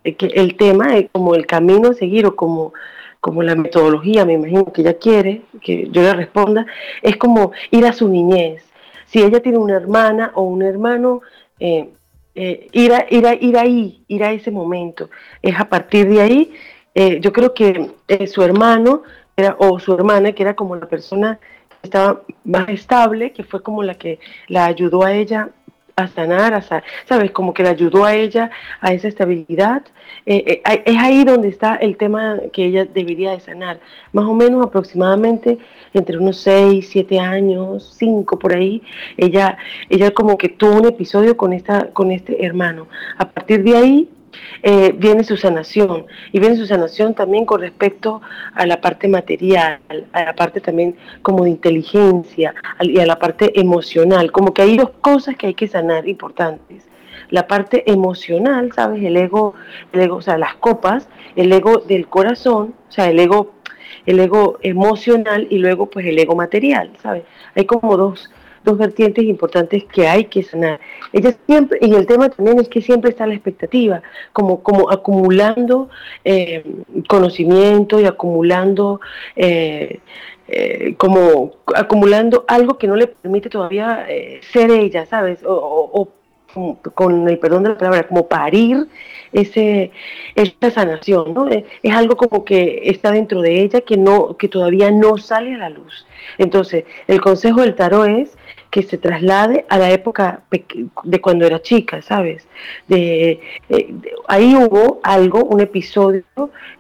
[0.04, 2.72] el tema como el camino a seguir o como,
[3.20, 6.66] como la metodología, me imagino que ella quiere que yo le responda,
[7.02, 8.62] es como ir a su niñez.
[9.06, 11.22] Si ella tiene una hermana o un hermano,
[11.58, 11.90] eh,
[12.34, 15.10] eh, ir, a, ir, a, ir ahí, ir a ese momento.
[15.42, 16.52] Es a partir de ahí,
[16.94, 17.90] eh, yo creo que
[18.26, 19.02] su hermano
[19.36, 23.62] era, o su hermana, que era como la persona que estaba más estable, que fue
[23.62, 24.18] como la que
[24.48, 25.50] la ayudó a ella
[25.98, 27.30] a sanar, a ¿sabes?
[27.30, 28.50] Como que le ayudó a ella
[28.82, 29.82] a esa estabilidad.
[30.26, 33.80] Eh, eh, es ahí donde está el tema que ella debería de sanar.
[34.12, 35.58] Más o menos aproximadamente
[35.94, 38.82] entre unos 6, 7 años, 5 por ahí,
[39.16, 39.56] ella,
[39.88, 42.88] ella como que tuvo un episodio con, esta, con este hermano.
[43.16, 44.08] A partir de ahí
[44.62, 48.20] eh, viene su sanación y viene su sanación también con respecto
[48.54, 49.78] a la parte material,
[50.12, 54.76] a la parte también como de inteligencia y a la parte emocional, como que hay
[54.76, 56.88] dos cosas que hay que sanar importantes.
[57.30, 59.02] La parte emocional, ¿sabes?
[59.02, 59.54] El ego,
[59.92, 63.56] el ego, o sea, las copas, el ego del corazón, o sea, el ego
[64.06, 67.24] el ego emocional y luego pues el ego material, ¿sabes?
[67.54, 68.30] Hay como dos,
[68.66, 70.80] dos vertientes importantes que hay que sanar.
[71.12, 74.02] Ella siempre, y el tema también es que siempre está la expectativa,
[74.34, 75.88] como, como acumulando
[76.24, 76.64] eh,
[77.08, 79.00] conocimiento y acumulando
[79.36, 80.00] eh,
[80.48, 84.06] eh, como acumulando algo que no le permite todavía
[84.52, 85.40] ser ella, ¿sabes?
[85.44, 86.08] O,
[86.94, 88.86] con el perdón de la palabra, como parir
[89.32, 89.90] ese,
[90.34, 91.48] esa sanación, ¿no?
[91.48, 95.58] Es, algo como que está dentro de ella que, no, que todavía no sale a
[95.58, 96.06] la luz.
[96.38, 98.36] Entonces, el consejo del tarot es
[98.76, 102.46] que se traslade a la época de cuando era chica, ¿sabes?
[102.86, 103.94] De, eh,
[104.28, 106.24] ahí hubo algo, un episodio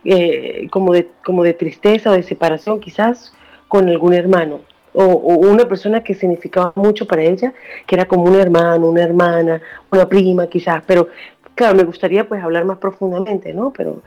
[0.04, 3.32] eh, como, de, como de tristeza o de separación quizás
[3.66, 4.60] con algún hermano.
[4.92, 7.54] O, una persona que significaba mucho para ella,
[7.86, 11.08] que era como un hermano, una hermana, una prima quizás, pero
[11.54, 13.72] claro, me gustaría pues hablar más profundamente, ¿no?
[13.74, 14.02] Pero,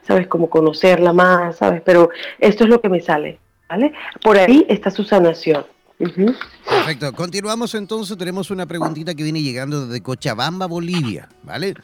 [0.00, 0.28] ¿sabes?
[0.28, 1.82] Como conocerla más, ¿sabes?
[1.84, 3.92] Pero esto es lo que me sale, ¿vale?
[4.22, 5.73] Por ahí está su sanación.
[5.98, 7.12] Perfecto.
[7.12, 8.16] Continuamos entonces.
[8.16, 11.28] Tenemos una preguntita que viene llegando desde Cochabamba, Bolivia.
[11.42, 11.74] ¿Vale?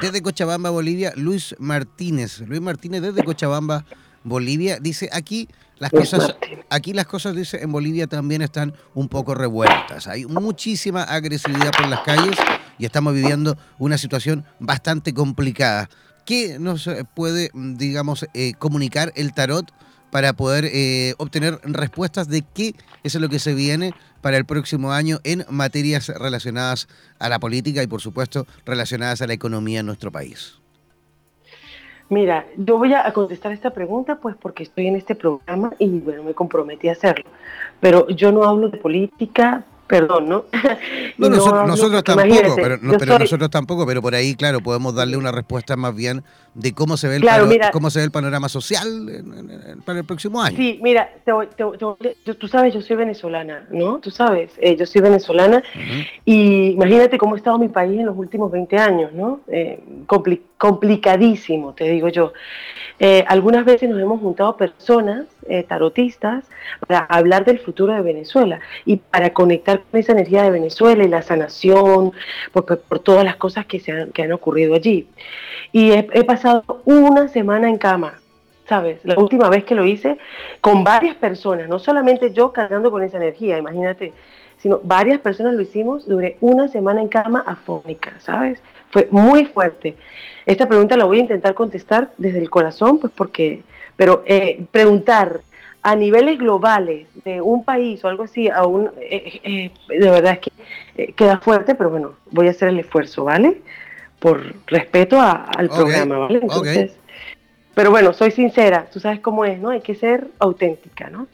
[0.00, 2.40] Desde Cochabamba, Bolivia, Luis Martínez.
[2.40, 3.84] Luis Martínez desde Cochabamba,
[4.24, 4.78] Bolivia.
[4.80, 6.34] Dice aquí las cosas,
[6.70, 10.06] aquí las cosas, dice, en Bolivia también están un poco revueltas.
[10.08, 12.36] Hay muchísima agresividad por las calles
[12.78, 15.88] y estamos viviendo una situación bastante complicada.
[16.24, 19.70] ¿Qué nos puede, digamos, eh, comunicar el tarot
[20.10, 24.92] para poder eh, obtener respuestas de qué es lo que se viene para el próximo
[24.92, 29.86] año en materias relacionadas a la política y por supuesto relacionadas a la economía en
[29.86, 30.58] nuestro país.
[32.10, 36.22] Mira, yo voy a contestar esta pregunta pues porque estoy en este programa y bueno,
[36.22, 37.26] me comprometí a hacerlo.
[37.80, 40.44] Pero yo no hablo de política perdón, ¿no?
[41.16, 41.28] no,
[41.66, 46.22] nosotros, tampoco, pero, nosotros tampoco, pero por ahí, claro, podemos darle una respuesta más bien
[46.58, 47.24] de cómo se ve el,
[47.72, 48.88] cómo se ve el panorama social
[49.84, 50.56] para el próximo año.
[50.56, 51.08] Sí, mira,
[52.38, 53.98] tú sabes, yo soy venezolana, ¿no?
[54.00, 55.62] Tú sabes, eh, yo soy venezolana
[56.24, 59.40] y imagínate cómo ha estado mi país en los últimos 20 años, ¿no?
[59.46, 59.78] Eh,
[60.56, 62.32] complicadísimo, te digo yo.
[62.98, 65.26] Eh, algunas veces nos hemos juntado personas
[65.68, 66.44] tarotistas
[66.86, 71.08] para hablar del futuro de Venezuela y para conectar con esa energía de Venezuela y
[71.08, 72.12] la sanación
[72.52, 75.06] por, por todas las cosas que, se han, que han ocurrido allí.
[75.70, 76.47] Y he, pasado
[76.84, 78.14] una semana en cama,
[78.68, 79.00] ¿sabes?
[79.04, 80.18] La última vez que lo hice
[80.60, 84.12] con varias personas, no solamente yo cargando con esa energía, imagínate,
[84.58, 88.60] sino varias personas lo hicimos, duré una semana en cama afónica, ¿sabes?
[88.90, 89.96] Fue muy fuerte.
[90.46, 93.62] Esta pregunta la voy a intentar contestar desde el corazón, pues porque,
[93.96, 95.40] pero eh, preguntar
[95.82, 100.40] a niveles globales de un país o algo así, aún, eh, eh, de verdad es
[100.40, 103.60] que queda fuerte, pero bueno, voy a hacer el esfuerzo, ¿vale?
[104.18, 106.40] Por respeto al programa, ¿vale?
[106.42, 106.92] Entonces,
[107.74, 109.70] pero bueno, soy sincera, tú sabes cómo es, ¿no?
[109.70, 111.28] Hay que ser auténtica, ¿no?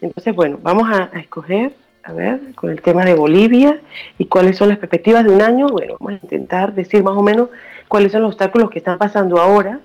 [0.00, 3.80] Entonces, bueno, vamos a, escoger, a ver, con el tema de Bolivia
[4.18, 5.68] y cuáles son las perspectivas de un año.
[5.68, 7.50] Bueno, vamos a intentar decir más o menos
[7.88, 9.80] cuáles son los obstáculos que están pasando ahora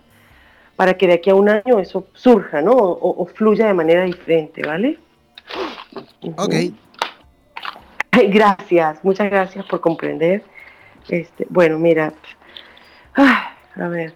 [0.76, 2.72] para que de aquí a un año eso surja, ¿no?
[2.72, 4.98] O, fluya de manera diferente, ¿vale?
[6.38, 6.56] Ok.
[8.30, 10.44] Gracias, muchas gracias por comprender
[11.10, 12.14] este, bueno, mira,
[13.16, 14.14] a ver.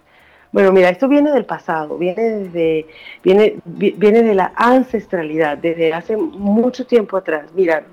[0.52, 2.86] Bueno, mira, esto viene del pasado, viene desde,
[3.22, 7.44] viene, viene de la ancestralidad, desde hace mucho tiempo atrás.
[7.54, 7.84] Mira,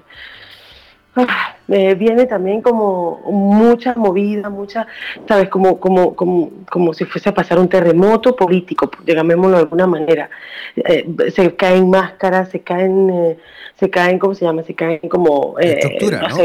[1.68, 4.88] viene también como mucha movida, mucha,
[5.28, 9.88] sabes, como, como, como, como si fuese a pasar un terremoto político, llamémoslo de alguna
[9.88, 10.30] manera.
[10.76, 13.38] Eh, se caen máscaras, se caen, eh,
[13.76, 14.64] se caen, ¿cómo se llama?
[14.64, 15.98] Se caen como eh,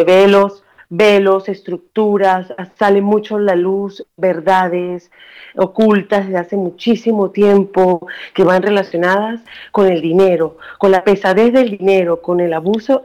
[0.05, 5.11] velos velos, estructuras, sale mucho la luz, verdades
[5.57, 9.40] ocultas de hace muchísimo tiempo que van relacionadas
[9.72, 13.03] con el dinero, con la pesadez del dinero, con el abuso,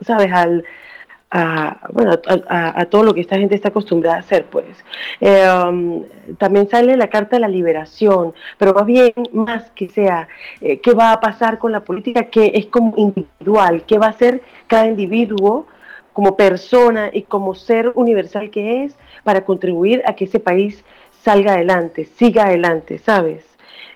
[0.00, 0.32] ¿sabes?
[0.32, 0.64] Al,
[1.30, 4.66] a, bueno, a, todo lo que esta gente está acostumbrada a hacer, pues.
[5.20, 6.04] Eh, um,
[6.38, 10.28] también sale la carta de la liberación, pero más bien, más que sea,
[10.60, 14.10] eh, qué va a pasar con la política, que es como individual, qué va a
[14.10, 15.66] hacer cada individuo
[16.12, 20.84] como persona y como ser universal que es para contribuir a que ese país
[21.22, 23.44] salga adelante, siga adelante, ¿sabes?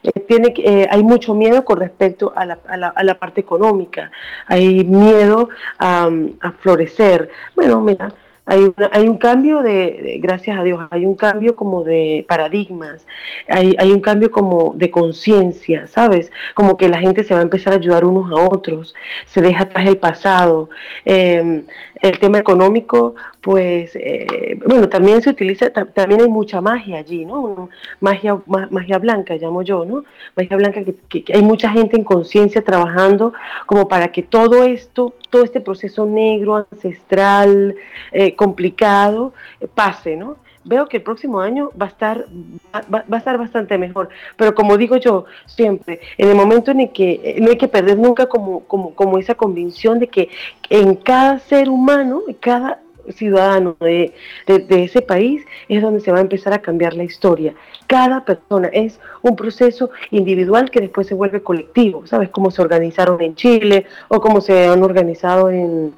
[0.03, 4.11] Eh, tiene, eh, hay mucho miedo con respecto a la, a la, parte económica,
[4.47, 5.49] hay miedo
[5.79, 7.31] a, a florecer.
[7.57, 8.13] Bueno, mira,
[8.47, 13.07] hay, hay un cambio de, gracias a Dios, hay un cambio como de paradigmas,
[13.49, 16.31] hay, hay un cambio como de conciencia, ¿sabes?
[16.55, 18.95] Como que la gente se va a empezar a ayudar unos a otros,
[19.27, 20.69] se deja atrás el pasado.
[21.07, 21.65] Em,
[22.05, 27.71] el tema económico, pues, eh, bueno, también se utiliza, también hay mucha magia allí, ¿no?
[28.01, 30.05] Magia, magia blanca, llamo yo, ¿no?
[30.37, 33.33] Magia blanca, que, hay mucha gente en conciencia trabajando
[33.65, 37.75] como para que todo esto, todo este proceso negro, ancestral,
[38.13, 40.37] eh, complicado, eh, pase, ¿no?
[40.65, 42.27] Veo que el próximo año va a estar
[42.75, 44.09] va, a estar bastante mejor.
[44.37, 47.69] Pero como digo yo siempre, en el momento en el que eh, no hay que
[47.69, 50.29] perder nunca como, como, como esa convicción de que
[50.71, 52.81] en cada ser humano, cada
[53.13, 54.15] ciudadano de,
[54.47, 57.55] de, ese país es donde se va a empezar a cambiar la historia.
[57.87, 62.07] Cada persona es un proceso individual que después se vuelve colectivo.
[62.07, 65.93] ¿Sabes cómo se organizaron en Chile o cómo se han organizado en,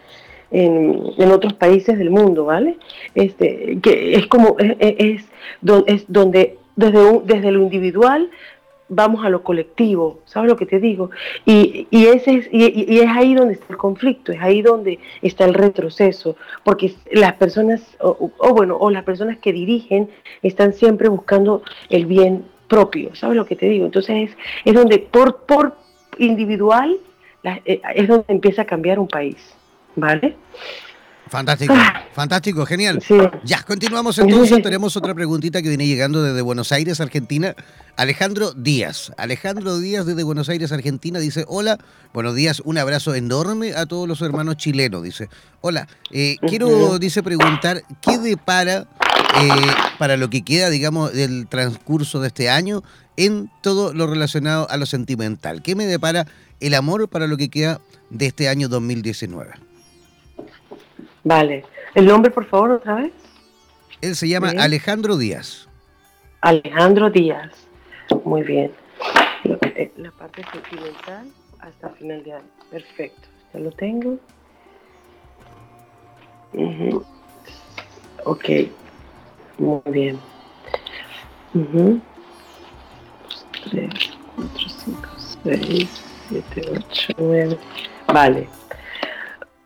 [0.51, 2.79] en, otros países del mundo, ¿vale?
[3.15, 5.25] Este, que es como, es,
[5.61, 8.31] donde desde, desde lo individual
[8.89, 11.11] vamos a lo colectivo, ¿sabes lo que te digo?
[11.45, 15.45] Y, y ese es, y, es ahí donde está el conflicto, es ahí donde está
[15.45, 20.09] el retroceso, porque las personas, o, bueno, o las personas que dirigen
[20.43, 23.87] están siempre buscando el bien propio, ¿sabes lo que te digo?
[23.87, 25.77] Entonces es, es donde por, por
[26.19, 26.97] individual
[27.65, 29.55] eh, es donde empieza a cambiar un país.
[29.97, 30.37] ¿Vale?
[31.29, 32.05] Fantástico, ah.
[32.13, 33.03] fantástico, genial.
[33.43, 34.63] Ya, continuamos entonces.
[34.63, 37.57] Tenemos otra preguntita que viene llegando desde Buenos Aires, Argentina.
[37.97, 39.13] Alejandro Díaz.
[39.17, 41.79] Alejandro Díaz desde Buenos Aires, Argentina, dice, hola,
[42.13, 45.03] buenos días, un abrazo enorme a todos los hermanos chilenos.
[45.03, 45.29] Dice,
[45.63, 48.87] hola, eh, quiero, dice, preguntar, ¿qué depara
[49.43, 49.51] eh,
[49.99, 52.85] para lo que queda, digamos, del transcurso de este año
[53.17, 55.63] en todo lo relacionado a lo sentimental?
[55.63, 56.27] ¿Qué me depara
[56.61, 57.81] el amor para lo que queda
[58.11, 59.66] de este año 2019?
[61.27, 61.65] Vale.
[61.97, 63.13] ¿El nombre, por favor, otra vez?
[64.01, 65.69] Él se llama Alejandro Díaz.
[66.41, 67.51] Alejandro Díaz.
[68.25, 68.71] Muy bien.
[69.97, 71.27] La parte sentimental
[71.59, 72.45] hasta final de año.
[72.71, 73.29] Perfecto.
[73.53, 74.19] Ya lo tengo.
[78.25, 78.45] Ok,
[79.59, 80.21] muy bien.
[81.55, 81.99] Uh
[83.71, 83.89] 3,
[84.37, 84.51] 4,
[84.85, 85.01] 5,
[85.43, 85.89] 6,
[86.29, 87.59] 7, 8, 9.
[88.15, 88.49] Vale.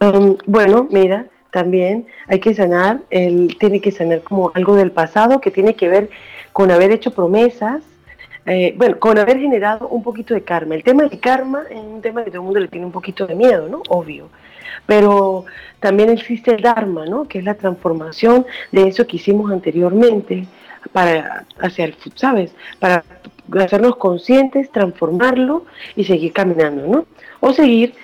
[0.00, 5.40] Um, bueno, mira, también hay que sanar, él tiene que sanar como algo del pasado
[5.40, 6.11] que tiene que ver
[6.53, 7.82] con haber hecho promesas,
[8.46, 10.74] eh, bueno, con haber generado un poquito de karma.
[10.74, 13.26] El tema del karma es un tema que todo el mundo le tiene un poquito
[13.26, 13.82] de miedo, ¿no?
[13.88, 14.28] Obvio.
[14.86, 15.44] Pero
[15.78, 17.28] también existe el Dharma, ¿no?
[17.28, 20.46] Que es la transformación de eso que hicimos anteriormente
[20.92, 22.55] para hacia el, ¿sabes?
[22.78, 23.05] Para
[23.59, 25.64] hacernos conscientes, transformarlo
[25.96, 27.07] y seguir caminando, ¿no?
[27.40, 27.94] O seguir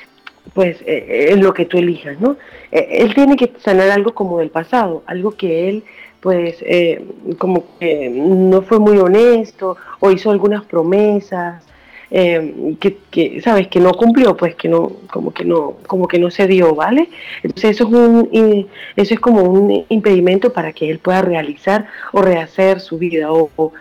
[0.54, 2.36] pues eh, en lo que tú elijas, ¿no?
[2.72, 5.84] Eh, él tiene que sanar algo como del pasado, algo que él
[6.20, 7.04] pues eh,
[7.38, 11.62] como que no fue muy honesto o hizo algunas promesas
[12.10, 12.74] eh,
[13.10, 16.46] que, sabes que no cumplió pues que no como que no como que no se
[16.46, 17.10] dio vale
[17.42, 22.22] entonces eso es un eso es como un impedimento para que él pueda realizar o
[22.22, 23.72] rehacer su vida o,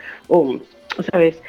[1.12, 1.42] sabes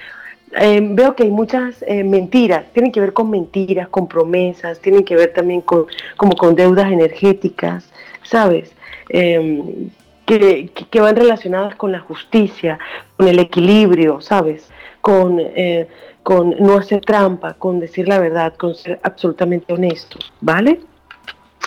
[0.58, 5.16] eh, veo que hay muchas mentiras, tienen que ver con mentiras, con promesas, tienen que
[5.16, 5.86] ver también con,
[6.16, 7.90] como con deudas energéticas,
[8.22, 8.72] ¿sabes?
[10.26, 12.78] que, que, van relacionadas con la justicia,
[13.16, 14.68] con el equilibrio, ¿sabes?
[15.00, 15.88] Con, eh,
[16.22, 20.80] con no hacer trampa, con decir la verdad, con ser absolutamente honesto, ¿vale?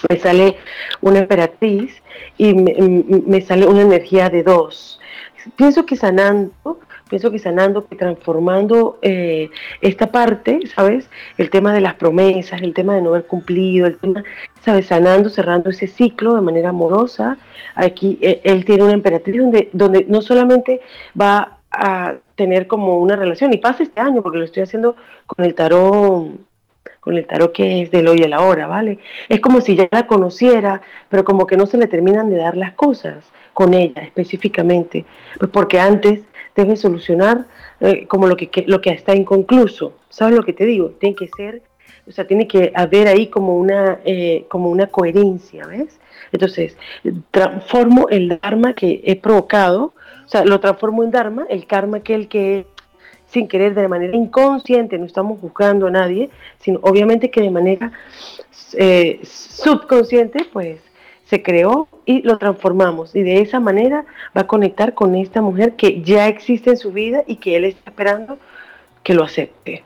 [0.09, 0.57] Me sale
[1.01, 2.01] una emperatriz
[2.37, 4.99] y me sale una energía de dos.
[5.55, 6.79] Pienso que sanando
[7.09, 9.49] pienso que sanando, que transformando eh,
[9.81, 11.09] esta parte, ¿sabes?
[11.37, 14.23] El tema de las promesas, el tema de no haber cumplido, el tema,
[14.63, 14.85] ¿sabes?
[14.85, 17.37] Sanando, cerrando ese ciclo de manera amorosa.
[17.75, 20.81] Aquí eh, él tiene una emperatriz donde, donde no solamente
[21.19, 24.95] va a tener como una relación, y pasa este año, porque lo estoy haciendo
[25.25, 26.29] con el tarot
[26.99, 28.99] con el tarot que es del hoy y la hora, ¿vale?
[29.29, 32.57] Es como si ya la conociera, pero como que no se le terminan de dar
[32.57, 35.05] las cosas con ella específicamente,
[35.37, 36.21] pues porque antes
[36.55, 37.45] debe solucionar
[37.79, 39.93] eh, como lo que, lo que está inconcluso.
[40.09, 40.89] ¿Sabes lo que te digo?
[40.99, 41.61] Tiene que ser,
[42.07, 45.99] o sea, tiene que haber ahí como una, eh, como una coherencia, ¿ves?
[46.31, 46.77] Entonces,
[47.31, 49.93] transformo el Dharma que he provocado,
[50.25, 52.65] o sea, lo transformo en Dharma, el karma que el que
[53.29, 56.29] sin querer, de manera inconsciente, no estamos buscando a nadie,
[56.59, 57.91] sino obviamente que de manera
[58.73, 60.79] eh, subconsciente, pues
[61.29, 63.15] se creó y lo transformamos.
[63.15, 64.05] Y de esa manera
[64.35, 67.65] va a conectar con esta mujer que ya existe en su vida y que él
[67.65, 68.39] está esperando
[69.03, 69.83] que lo acepte.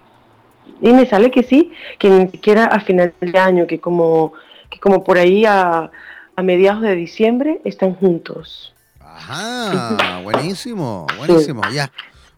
[0.82, 4.34] Y me sale que sí, que ni siquiera a final de año, que como,
[4.70, 5.92] que como por ahí a,
[6.36, 8.74] a mediados de diciembre están juntos.
[9.02, 11.92] Ajá, buenísimo, buenísimo, ya.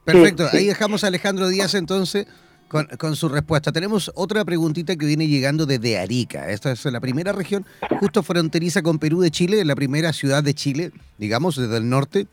[0.03, 2.27] Perfecto, ahí dejamos a Alejandro Díaz entonces
[2.67, 3.71] con, su respuesta.
[3.71, 6.49] Tenemos otra preguntita que viene llegando desde Arica.
[6.49, 7.65] Esta es la primera región
[7.99, 12.27] justo fronteriza con Perú de Chile, la primera ciudad de Chile, digamos, desde el norte.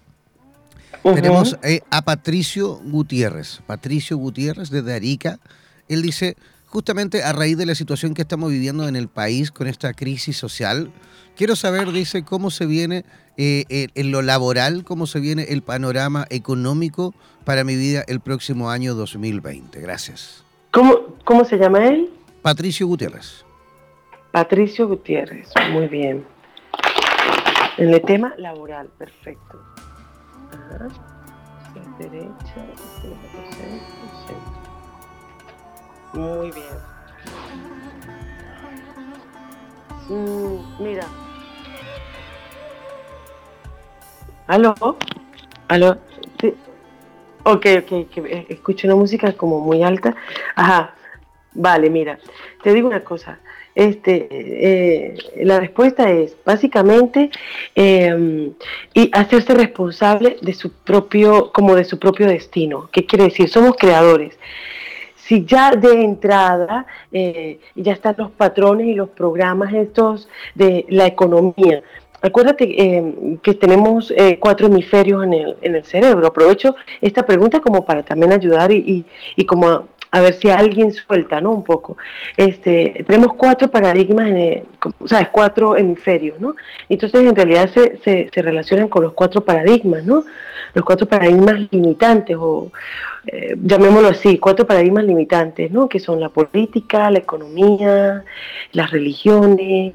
[1.03, 3.61] Tenemos eh, a Patricio Gutiérrez.
[3.67, 5.39] Patricio Gutiérrez desde Arica.
[5.89, 9.67] Él dice, justamente a raíz de la situación que estamos viviendo en el país con
[9.67, 10.93] esta crisis social,
[11.37, 13.05] quiero saber, dice, cómo se viene
[13.37, 17.15] eh, en lo laboral, cómo se viene el panorama económico
[17.45, 19.81] para mi vida el próximo año 2020.
[19.81, 20.45] Gracias.
[20.71, 22.11] ¿Cómo, cómo se llama él?
[22.43, 23.45] Patricio Gutiérrez.
[24.33, 26.25] Patricio Gutiérrez, muy bien.
[27.77, 29.61] En el tema laboral, perfecto.
[30.51, 30.89] Ajá.
[31.99, 32.67] Derecha,
[36.13, 36.93] Muy bien.
[40.09, 41.07] Mm, mira,
[44.47, 44.75] ¿Aló?
[45.69, 45.99] ¿Aló?
[46.41, 46.55] Sí.
[47.45, 50.15] Ok, ok, que escucho una música como muy alta.
[50.55, 50.95] Ajá,
[51.53, 52.19] vale, mira,
[52.63, 53.39] te digo una cosa.
[53.75, 55.15] Este, eh,
[55.45, 57.31] la respuesta es básicamente
[57.75, 58.53] em,
[58.93, 62.91] y hacerse responsable de su propio, como de su propio destino.
[62.93, 63.49] ¿Qué quiere decir?
[63.49, 64.39] Somos creadores
[65.33, 71.07] si ya de entrada eh, ya están los patrones y los programas estos de la
[71.07, 71.83] economía,
[72.23, 76.27] Acuérdate eh, que tenemos eh, cuatro hemisferios en el, en el, cerebro.
[76.27, 79.05] Aprovecho esta pregunta como para también ayudar y,
[79.35, 81.51] y, como a, ver si alguien suelta, ¿no?
[81.51, 81.97] Un poco.
[82.37, 84.65] Este, tenemos cuatro paradigmas, en
[85.01, 86.55] o sea, cuatro hemisferios, ¿no?
[86.89, 90.25] Entonces, en realidad se, se, se, relacionan con los cuatro paradigmas, ¿no?
[90.75, 92.71] Los cuatro paradigmas limitantes o
[93.27, 95.89] eh, llamémoslo así, cuatro paradigmas limitantes, ¿no?
[95.89, 98.25] Que son la política, la economía,
[98.73, 99.95] las religiones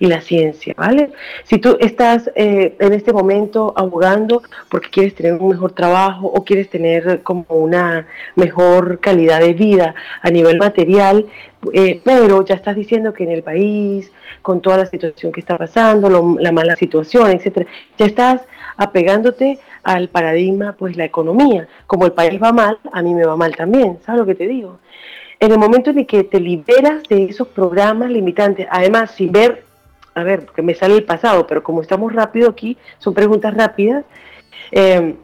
[0.00, 1.10] y la ciencia, ¿vale?
[1.44, 6.44] Si tú estás eh, en este momento abogando porque quieres tener un mejor trabajo o
[6.44, 11.26] quieres tener como una mejor calidad de vida a nivel material,
[11.72, 14.10] eh, pero ya estás diciendo que en el país,
[14.42, 18.42] con toda la situación que está pasando, la mala situación, etcétera, ya estás
[18.76, 21.68] apegándote al paradigma, pues la economía.
[21.86, 24.48] Como el país va mal, a mí me va mal también, ¿sabes lo que te
[24.48, 24.80] digo?
[25.38, 29.62] En el momento en el que te liberas de esos programas limitantes, además sin ver,
[30.14, 34.04] a ver, que me sale el pasado, pero como estamos rápido aquí, son preguntas rápidas,
[34.72, 35.14] eh,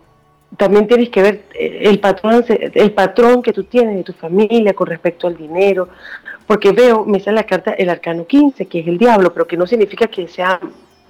[0.57, 4.75] también tienes que ver eh, el patrón, el patrón que tú tienes de tu familia
[4.75, 5.89] con respecto al dinero,
[6.47, 9.57] porque veo, me sale la carta el arcano 15, que es el diablo, pero que
[9.57, 10.61] no significa que sea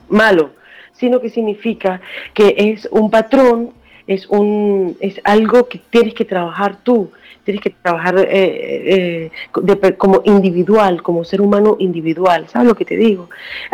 [0.08, 0.52] malo,
[0.92, 2.00] sino que significa
[2.34, 3.70] que es un patrón,
[4.06, 7.10] es, un, es algo que tienes que trabajar tú,
[7.44, 12.96] tienes que trabajar eh, eh, como individual, como ser humano individual, ¿sabes lo que te
[12.96, 13.28] digo?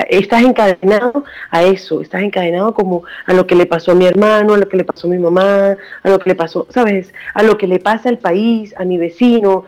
[0.08, 4.54] Estás encadenado a eso, estás encadenado como a lo que le pasó a mi hermano,
[4.54, 7.12] a lo que le pasó a mi mamá, a lo que le pasó, ¿sabes?
[7.34, 9.64] A lo que le pasa al país, a mi vecino.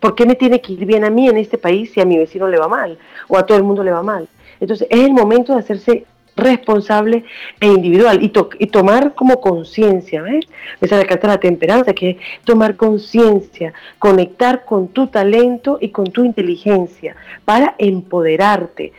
[0.00, 2.18] ¿Por qué me tiene que ir bien a mí en este país si a mi
[2.18, 4.28] vecino le va mal o a todo el mundo le va mal?
[4.60, 6.04] Entonces es el momento de hacerse
[6.36, 7.24] responsable
[7.60, 10.46] e individual y, y tomar como conciencia, ¿ves?
[10.80, 15.90] Esa es la carta la temperanza, que es tomar conciencia, conectar con tu talento y
[15.90, 18.92] con tu inteligencia para empoderarte.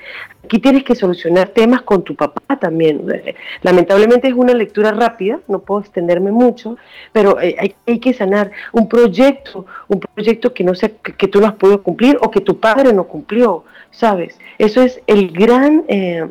[0.44, 3.02] Aquí tienes que solucionar temas con tu papá también.
[3.62, 6.76] Lamentablemente es una lectura rápida, no puedo extenderme mucho,
[7.14, 11.40] pero eh, hay, hay que sanar un proyecto, un proyecto que no sé que, tú
[11.40, 14.38] no has podido cumplir o que tu padre no cumplió, ¿sabes?
[14.58, 15.86] Eso es el gran...
[15.88, 16.28] Eh,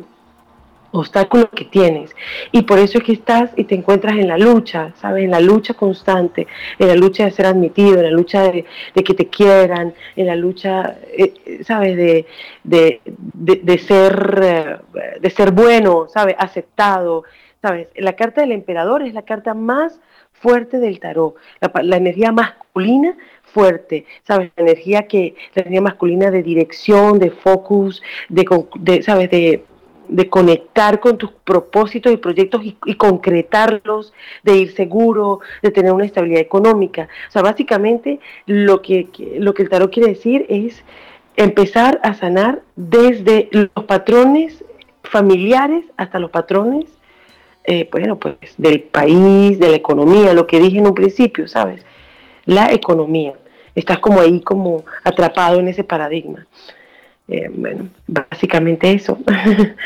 [0.93, 2.15] obstáculos que tienes.
[2.51, 5.25] Y por eso es que estás y te encuentras en la lucha, ¿sabes?
[5.25, 8.63] En la lucha constante, en la lucha de ser admitido, en la lucha de,
[8.93, 11.97] que te quieran, en la lucha, eh, ¿sabes?
[11.97, 12.27] De,
[12.63, 14.77] de, ser, eh,
[15.19, 16.35] de ser bueno, ¿sabes?
[16.37, 17.23] Aceptado,
[17.61, 17.87] ¿sabes?
[17.95, 19.99] La carta del emperador es la carta más
[20.31, 21.35] fuerte del tarot,
[21.81, 24.51] la, energía masculina fuerte, ¿sabes?
[24.57, 28.45] La energía que, la energía masculina de dirección, de focus, de,
[28.79, 29.29] de ¿sabes?
[29.31, 29.63] De,
[30.07, 36.05] de conectar con tus propósitos y proyectos y, concretarlos, de ir seguro, de tener una
[36.05, 37.07] estabilidad económica.
[37.29, 40.83] O sea, básicamente lo que, lo que el tarot quiere decir es
[41.35, 44.63] empezar a sanar desde los patrones
[45.03, 46.85] familiares hasta los patrones,
[47.65, 51.85] eh, bueno, pues del país, de la economía, lo que dije en un principio, ¿sabes?
[52.45, 53.33] La economía.
[53.75, 56.45] Estás como ahí, como atrapado en ese paradigma.
[57.33, 59.17] Eh, bueno, básicamente eso.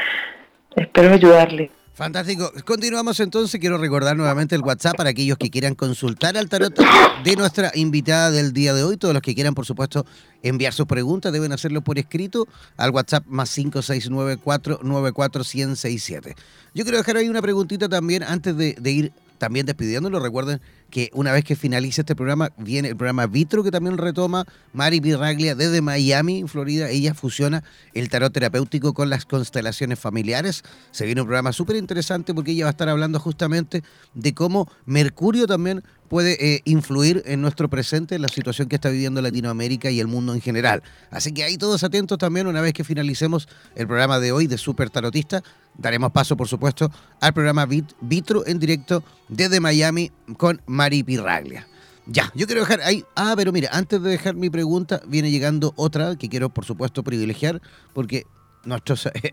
[0.75, 1.71] Espero ayudarle.
[1.93, 2.51] Fantástico.
[2.65, 3.57] Continuamos entonces.
[3.59, 6.77] Quiero recordar nuevamente el WhatsApp para aquellos que quieran consultar al tarot
[7.23, 8.97] de nuestra invitada del día de hoy.
[8.97, 10.05] Todos los que quieran, por supuesto,
[10.43, 16.35] enviar sus preguntas deben hacerlo por escrito al WhatsApp más 569-494-1067.
[16.75, 20.19] Yo quiero dejar ahí una preguntita también antes de, de ir también despidiéndolo.
[20.19, 20.59] Recuerden
[20.89, 25.01] que una vez que finalice este programa, viene el programa Vitro, que también retoma Mari
[25.01, 26.89] Pirraglia desde Miami, Florida.
[26.89, 27.63] Ella fusiona
[27.93, 30.63] el tarot terapéutico con las constelaciones familiares.
[30.91, 33.83] Se viene un programa súper interesante porque ella va a estar hablando justamente
[34.13, 38.89] de cómo Mercurio también puede eh, influir en nuestro presente, en la situación que está
[38.89, 40.83] viviendo Latinoamérica y el mundo en general.
[41.11, 44.57] Así que ahí todos atentos también, una vez que finalicemos el programa de hoy de
[44.57, 45.43] Super Tarotista,
[45.77, 47.67] daremos paso, por supuesto, al programa
[48.01, 50.61] Vitro en directo desde Miami con
[51.05, 51.67] Pirraglia.
[52.05, 53.03] Ya, yo quiero dejar ahí.
[53.15, 57.03] Ah, pero mira, antes de dejar mi pregunta, viene llegando otra que quiero, por supuesto,
[57.03, 57.61] privilegiar,
[57.93, 58.25] porque
[58.63, 59.31] nuestros eh,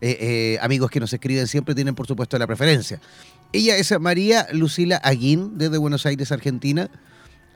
[0.00, 3.00] eh, amigos que nos escriben siempre tienen, por supuesto, la preferencia.
[3.52, 6.90] Ella es María Lucila Aguín, desde Buenos Aires, Argentina.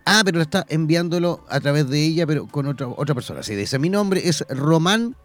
[0.04, 3.42] Ah, pero está enviándolo a través de ella, pero con otra, otra persona.
[3.42, 5.16] Sí, dice, mi nombre es Román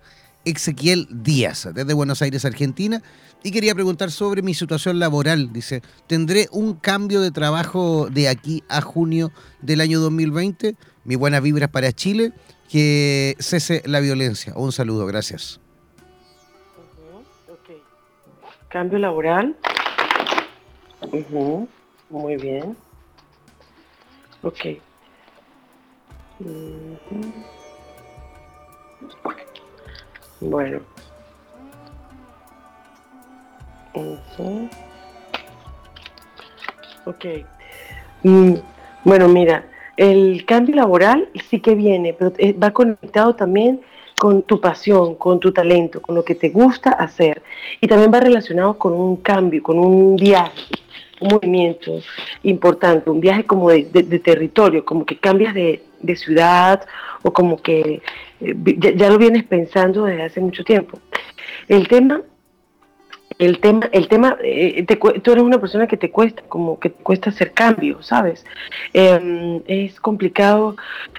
[0.45, 3.01] Ezequiel Díaz, desde Buenos Aires, Argentina,
[3.43, 5.51] y quería preguntar sobre mi situación laboral.
[5.53, 9.31] Dice, ¿tendré un cambio de trabajo de aquí a junio
[9.61, 10.75] del año 2020?
[11.03, 12.33] Mi buena vibra para Chile,
[12.69, 14.53] que cese la violencia.
[14.55, 15.59] Un saludo, gracias.
[18.69, 19.55] Cambio laboral.
[22.09, 22.75] Muy bien.
[24.41, 24.79] Ok.
[30.49, 30.79] Bueno.
[37.05, 37.25] Ok.
[38.23, 38.53] Mm,
[39.03, 39.65] bueno, mira,
[39.97, 43.81] el cambio laboral sí que viene, pero eh, va conectado también
[44.17, 47.41] con tu pasión, con tu talento, con lo que te gusta hacer.
[47.81, 50.61] Y también va relacionado con un cambio, con un viaje.
[51.19, 51.99] un movimiento
[52.43, 53.83] importante, un viaje como de,
[54.19, 55.83] territorio, como que cambias de,
[56.16, 56.86] ciudad
[57.24, 58.01] o como que
[58.41, 58.56] eh,
[58.95, 60.99] ya, lo vienes pensando desde hace mucho tiempo.
[61.68, 62.22] El tema
[63.39, 64.86] el tema, el tema eh,
[65.21, 68.45] tú eres una persona que te cuesta, como que te cuesta hacer cambios, ¿sabes?
[68.93, 70.75] Em, es complicado,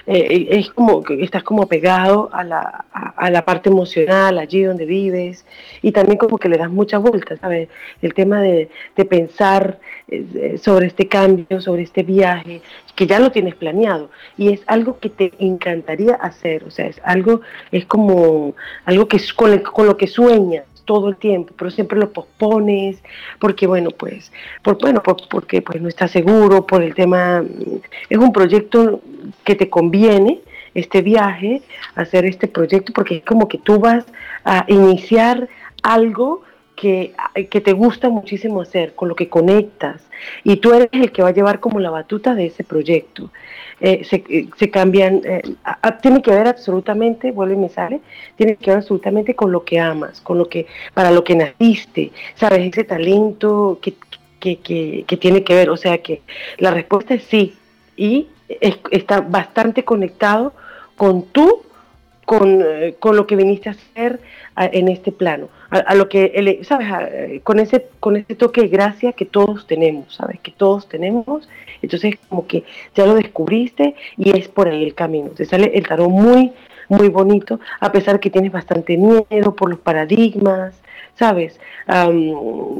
[0.07, 4.85] eh, es como que estás como pegado a la, a, la, parte emocional, allí donde
[4.85, 5.45] vives,
[5.81, 7.69] y también como que le das mucha vuelta, ¿sabes?
[8.01, 12.61] El tema de, de pensar eh, sobre este cambio, sobre este viaje,
[12.95, 17.01] que ya lo tienes planeado, y es algo que te encantaría hacer, o sea, es
[17.03, 17.41] algo,
[17.71, 18.55] es como
[18.85, 23.01] algo que es con, con lo que sueñas todo el tiempo, pero siempre lo pospones,
[23.39, 24.31] porque bueno, pues,
[24.61, 27.43] por, bueno, porque pues no estás seguro, por el tema,
[28.09, 29.01] es un proyecto
[29.43, 30.41] que te conviene,
[30.75, 31.61] este viaje,
[31.95, 34.05] hacer este proyecto, porque es como que tú vas
[34.43, 35.47] a iniciar
[35.83, 36.43] algo
[36.75, 37.13] que,
[37.49, 40.01] que, te gusta muchísimo hacer, con lo que conectas,
[40.43, 43.31] y tú eres el que va a llevar como la batuta de ese proyecto.
[43.81, 45.41] Eh, se, eh, se, cambian, eh,
[46.01, 47.99] tiene que ver absolutamente, vuelve y me sale,
[48.37, 52.11] tiene que ver absolutamente con lo que amas, con lo que, para lo que naciste,
[52.35, 53.95] sabes, ese talento que,
[54.39, 56.21] que, que, tiene que ver, o sea que
[56.57, 57.55] la respuesta es sí,
[57.97, 58.27] y
[58.91, 60.53] está bastante conectado
[60.95, 61.63] con tú,
[62.25, 62.63] con,
[62.99, 64.19] con lo que viniste a hacer
[64.57, 67.41] en este plano a, lo que, ¿sabes?
[67.43, 70.39] con, ese, con ese toque de gracia que todos tenemos, ¿sabes?
[70.39, 71.49] Que todos tenemos.
[71.81, 72.63] Entonces, como que
[72.95, 75.29] ya lo descubriste y es por ahí el camino.
[75.29, 76.53] Te sale el tarot muy,
[76.89, 80.75] muy bonito, a pesar que tienes bastante miedo por los paradigmas,
[81.15, 81.59] ¿sabes?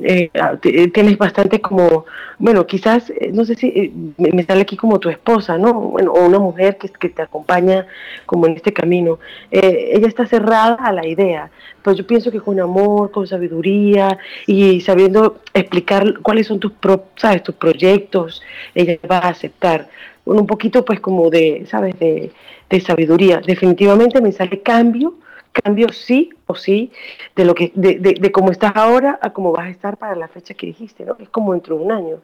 [0.03, 2.05] Eh, eh, tienes bastante como,
[2.37, 5.73] bueno, quizás, eh, no sé si me, sale aquí como tu esposa, ¿no?
[5.73, 7.87] Bueno, o una mujer que, que te acompaña
[8.25, 9.19] como en este camino.
[9.51, 11.49] ella está cerrada a la idea,
[11.81, 16.73] pero yo pienso que con amor, con sabiduría y sabiendo explicar cuáles son tus,
[17.15, 17.43] ¿sabes?
[17.43, 18.41] tus proyectos,
[18.73, 19.87] ella va a aceptar.
[20.25, 21.97] Con un poquito, pues, como de, ¿sabes?
[21.99, 22.31] De,
[22.69, 23.41] de sabiduría.
[23.45, 25.15] Definitivamente me sale cambio
[25.63, 26.91] cambio sí o sí
[27.35, 30.27] de lo que de, de, cómo estás ahora a cómo vas a estar para la
[30.27, 31.15] fecha que dijiste, ¿no?
[31.19, 32.17] Es como dentro de un año.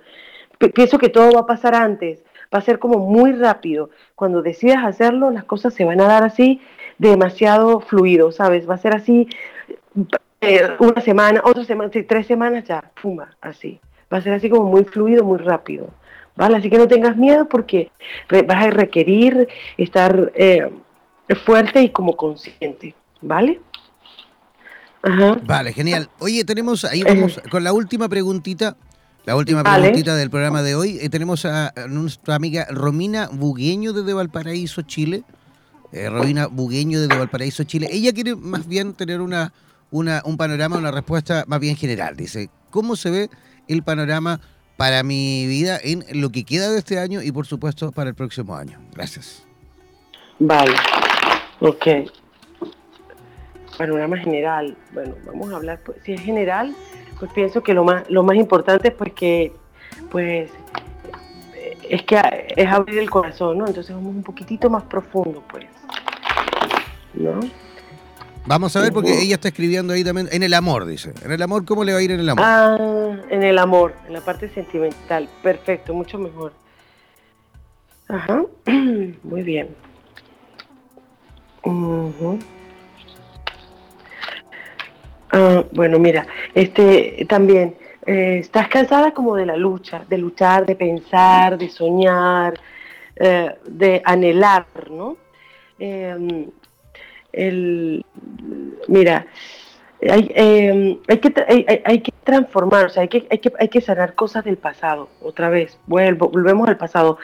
[0.73, 2.23] pienso que todo va a pasar antes,
[2.53, 3.89] va a ser como muy rápido.
[4.15, 6.61] Cuando decidas hacerlo, las cosas se van a dar así
[6.97, 8.69] demasiado fluido, ¿sabes?
[8.69, 9.27] Va a ser así
[10.41, 13.79] eh, una semana, otra semana, tres semanas ya, fuma, así.
[14.13, 15.87] Va a ser así como muy fluido, muy rápido.
[16.35, 16.57] ¿Vale?
[16.57, 17.91] Así que no tengas miedo porque
[18.29, 20.71] vas a requerir estar eh,
[21.45, 22.95] fuerte y como consciente.
[23.21, 23.59] ¿Vale?
[25.43, 26.09] Vale, genial.
[26.19, 27.49] Oye, tenemos, ahí vamos eh.
[27.49, 28.77] con la última preguntita,
[29.25, 30.99] la última preguntita del programa de hoy.
[31.01, 35.23] Eh, tenemos a, nuestra amiga Romina Bugueño desde Valparaíso, Chile.
[35.91, 37.89] Eh, Romina Bugueño desde Valparaíso, Chile.
[37.91, 39.51] Ella quiere más bien tener una,
[39.89, 42.15] una, un panorama, una respuesta más bien general.
[42.15, 43.29] Dice, ¿cómo se ve
[43.67, 44.39] el panorama
[44.81, 48.15] para mi vida en lo que queda de este año y por supuesto para el
[48.15, 48.79] próximo año?
[48.95, 49.45] Gracias.
[50.39, 50.73] Vale,
[51.59, 51.87] ok
[53.77, 56.75] panorama general, bueno, vamos a hablar, pues, si es general,
[57.19, 59.53] pues pienso que lo más, lo más importante es pues que,
[60.09, 60.49] pues,
[61.87, 62.19] es que
[62.55, 63.67] es abrir el corazón, ¿no?
[63.67, 65.65] Entonces vamos un poquitito más profundo, pues,
[67.13, 67.39] ¿no?
[68.45, 71.13] Vamos a ver, porque ella está escribiendo ahí también, en el amor, dice.
[71.23, 72.43] En el amor, ¿cómo le va a ir en el amor?
[72.45, 75.29] Ah, en el amor, en la parte sentimental.
[75.43, 76.53] Perfecto, mucho mejor.
[78.07, 78.43] Ajá,
[79.23, 79.69] muy bien.
[85.31, 86.25] Ah, bueno, mira,
[86.55, 87.75] este también
[88.05, 92.59] eh, estás cansada como de la lucha, de luchar, de pensar, de soñar,
[93.15, 95.17] eh, de anhelar, ¿no?
[95.77, 96.47] Em,
[97.33, 98.05] el,
[98.87, 99.27] mira,
[100.09, 103.67] hay, em, hay, que, hay, hay, que transformar, o sea, hay que, hay, que, hay
[103.69, 107.17] que sanar cosas del pasado, otra vez, vuelvo, volvemos al pasado.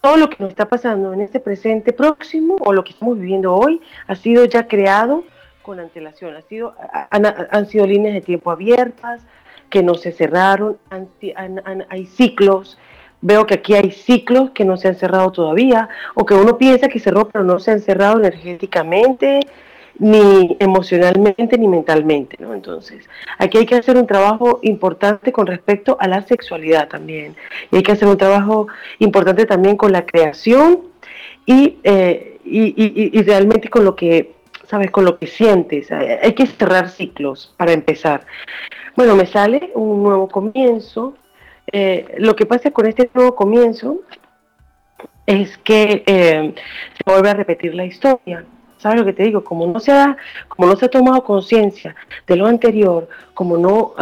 [0.00, 3.54] Todo lo que nos está pasando en este presente próximo o lo que estamos viviendo
[3.54, 5.24] hoy ha sido ya creado
[5.62, 6.36] con antelación.
[6.36, 6.74] Ha sido,
[7.10, 9.22] han, sido líneas de tiempo abiertas
[9.68, 10.78] que no se cerraron,
[11.90, 12.78] hay ciclos.
[13.22, 16.88] Veo que aquí hay ciclos que no se han cerrado todavía, o que uno piensa
[16.88, 19.40] que cerró, pero no se han cerrado energéticamente,
[19.98, 22.36] ni emocionalmente, ni mentalmente.
[22.40, 22.54] ¿no?
[22.54, 23.08] Entonces,
[23.38, 27.36] aquí hay que hacer un trabajo importante con respecto a la sexualidad también.
[27.70, 28.68] Y hay que hacer un trabajo
[28.98, 30.80] importante también con la creación
[31.44, 34.34] y, eh, y, realmente con lo que
[34.66, 34.90] ¿sabes?
[34.92, 35.90] Con lo que sientes.
[35.90, 38.24] Hay que cerrar ciclos para empezar.
[38.94, 41.14] Bueno, me sale un nuevo comienzo.
[41.72, 44.00] Eh, lo que pasa con este nuevo comienzo
[45.26, 46.54] es que eh,
[46.96, 48.44] se vuelve a repetir la historia.
[48.78, 49.44] ¿Sabes lo que te digo?
[49.44, 50.16] Como no se ha,
[50.48, 51.94] como no se ha tomado conciencia
[52.26, 53.92] de lo anterior, como no,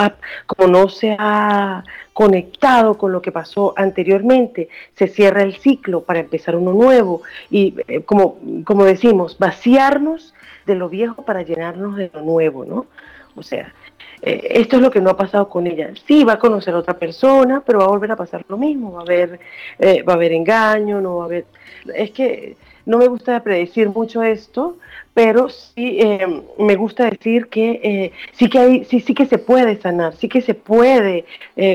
[0.46, 6.20] como no se ha conectado con lo que pasó anteriormente, se cierra el ciclo para
[6.20, 10.32] empezar uno nuevo y eh, como, como decimos, vaciarnos
[10.64, 12.86] de lo viejo para llenarnos de lo nuevo, ¿no?
[13.34, 13.74] O sea,
[14.22, 15.90] eh, esto es lo que no ha pasado con ella.
[16.06, 18.92] Sí, va a conocer a otra persona, pero va a volver a pasar lo mismo,
[18.92, 19.40] va a haber,
[19.78, 21.46] eh, va a haber engaño, no va a haber...
[21.94, 22.56] Es que
[22.86, 24.78] no me gusta predecir mucho esto,
[25.14, 29.80] pero sí eh, me gusta decir que sí que hay, sí, sí que se puede
[29.80, 31.26] sanar, sí que se puede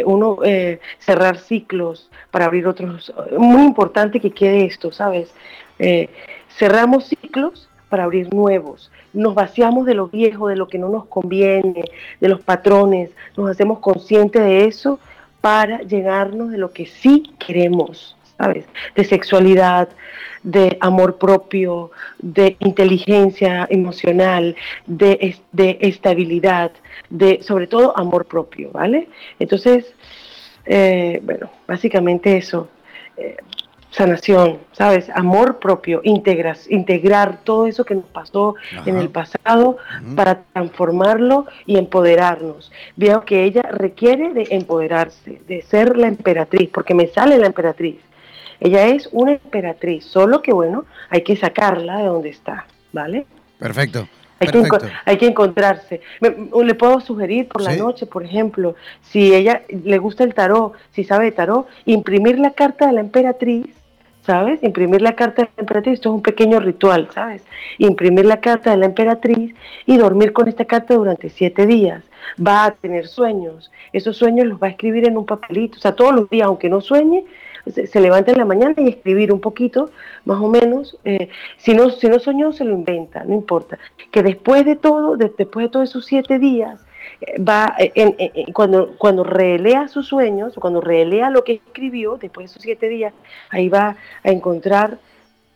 [0.06, 0.40] uno
[0.98, 3.14] cerrar ciclos para abrir otros.
[3.38, 5.32] Muy importante que quede esto, ¿sabes?
[6.58, 11.06] cerramos ciclos para abrir nuevos nos vaciamos de lo viejo, de lo que no nos
[11.06, 11.86] conviene,
[12.20, 15.00] de los patrones, nos hacemos conscientes de eso
[15.42, 18.66] para llenarnos de lo que sí queremos, ¿sabes?
[18.96, 19.90] De sexualidad,
[20.42, 24.56] de amor propio, de inteligencia emocional,
[24.86, 26.72] de, de estabilidad,
[27.10, 29.08] de sobre todo amor propio, ¿vale?
[29.40, 29.94] Entonces,
[30.66, 32.70] eh, bueno, básicamente eso.
[33.18, 33.38] Eh,
[33.94, 35.10] sanación, ¿sabes?
[35.14, 39.78] Amor propio, integras, integrar todo eso que nos pasó en el pasado
[40.16, 42.72] para transformarlo y empoderarnos.
[42.96, 47.98] Veo que ella requiere de empoderarse, de ser la emperatriz, porque me sale la emperatriz.
[48.60, 53.28] Ella es una emperatriz, solo que bueno, hay que sacarla de donde está, ¿vale?
[53.60, 54.08] Perfecto.
[54.40, 54.70] Hay que,
[55.06, 56.02] hay que, encontrarse.
[56.20, 61.06] le puedo sugerir por la noche, por ejemplo, si ella le gusta el tarot, si
[61.06, 63.68] sabe de tarot, imprimir la carta de la emperatriz
[64.26, 64.64] ¿sabes?
[64.64, 67.44] Imprimir la carta de la emperatriz, esto es un pequeño ritual, ¿sabes?
[67.78, 69.54] Imprimir la carta de la emperatriz
[69.86, 72.04] y dormir con esta carta durante siete días.
[72.46, 75.94] Va a tener sueños, esos sueños los va a escribir en un papelito, o sea,
[75.94, 77.26] todos los días, aunque no sueñe,
[77.72, 79.90] se, levanta en la mañana y escribir un poquito,
[80.26, 80.98] más o menos.
[81.06, 83.78] Eh, si, no, si no soñó, se lo inventa, no importa.
[84.12, 86.82] Que después de todo, después de todos esos siete días,
[87.38, 92.64] va, eh, cuando, cuando relea sus sueños, cuando relea lo que escribió después de esos
[92.64, 93.14] siete días,
[93.50, 94.98] ahí va a encontrar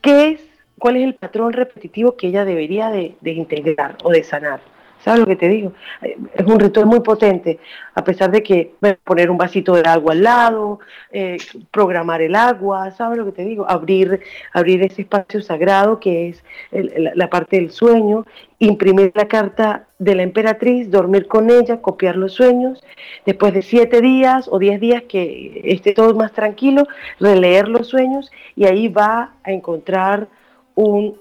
[0.01, 0.41] qué es,
[0.78, 4.59] cuál es el patrón repetitivo que ella debería de, de integrar o de sanar.
[5.03, 5.73] ¿Sabes lo que te digo?
[6.01, 7.59] Es un ritual muy potente,
[7.93, 8.73] a pesar de que
[9.03, 10.79] poner un vasito de agua al lado,
[11.11, 11.37] eh,
[11.71, 13.69] programar el agua, ¿sabes lo que te digo?
[13.69, 14.21] Abrir,
[14.53, 18.25] abrir ese espacio sagrado que es la parte del sueño,
[18.59, 22.83] imprimir la carta de la emperatriz, dormir con ella, copiar los sueños,
[23.25, 26.87] después de siete días o diez días que esté todo más tranquilo,
[27.19, 30.27] releer los sueños y ahí va a encontrar
[30.75, 31.17] un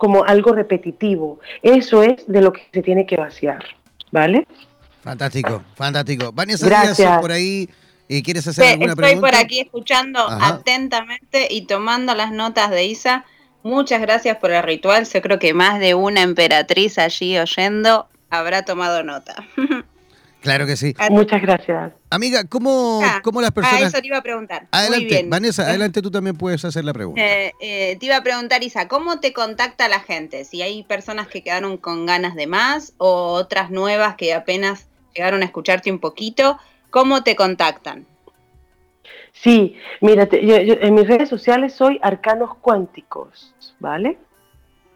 [0.00, 1.40] como algo repetitivo.
[1.60, 3.62] Eso es de lo que se tiene que vaciar,
[4.10, 4.46] ¿vale?
[5.02, 6.32] Fantástico, fantástico.
[6.32, 7.20] Vanessa Gracias.
[7.20, 7.68] por ahí.
[8.08, 9.28] Eh, ¿Quieres hacer alguna pregunta?
[9.28, 13.26] Estoy por aquí escuchando atentamente y tomando las notas de Isa.
[13.62, 15.06] Muchas gracias por el ritual.
[15.06, 19.44] Yo creo que más de una emperatriz allí oyendo habrá tomado nota.
[20.40, 20.94] Claro que sí.
[21.10, 21.92] Muchas gracias.
[22.08, 23.82] Amiga, ¿cómo, ah, ¿cómo las personas...?
[23.82, 24.66] A eso te iba a preguntar.
[24.70, 27.20] Adelante, Vanessa, adelante tú también puedes hacer la pregunta.
[27.20, 30.44] Eh, eh, te iba a preguntar, Isa, ¿cómo te contacta la gente?
[30.44, 35.42] Si hay personas que quedaron con ganas de más o otras nuevas que apenas llegaron
[35.42, 38.06] a escucharte un poquito, ¿cómo te contactan?
[39.32, 44.18] Sí, mira, en mis redes sociales soy Arcanos Cuánticos, ¿vale?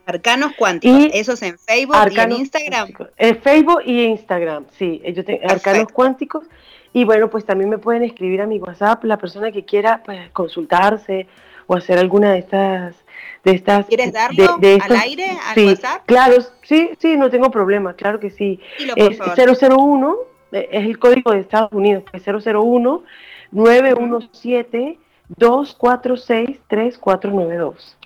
[0.07, 2.89] Arcanos Cuánticos, eso es en Facebook y en Instagram.
[3.17, 6.45] En Facebook y Instagram, sí, yo tengo Arcanos Cuánticos.
[6.93, 10.31] Y bueno, pues también me pueden escribir a mi WhatsApp la persona que quiera pues,
[10.31, 11.27] consultarse
[11.67, 12.95] o hacer alguna de estas
[13.43, 16.03] de estas ¿Quieres darlo al aire al sí, WhatsApp?
[16.07, 18.61] Claro, sí, sí, no tengo problema, claro que sí.
[18.97, 20.17] es 001
[20.53, 23.03] eh, es el código de Estados Unidos, pues 001
[23.51, 24.99] 917
[25.37, 27.97] 246 3492.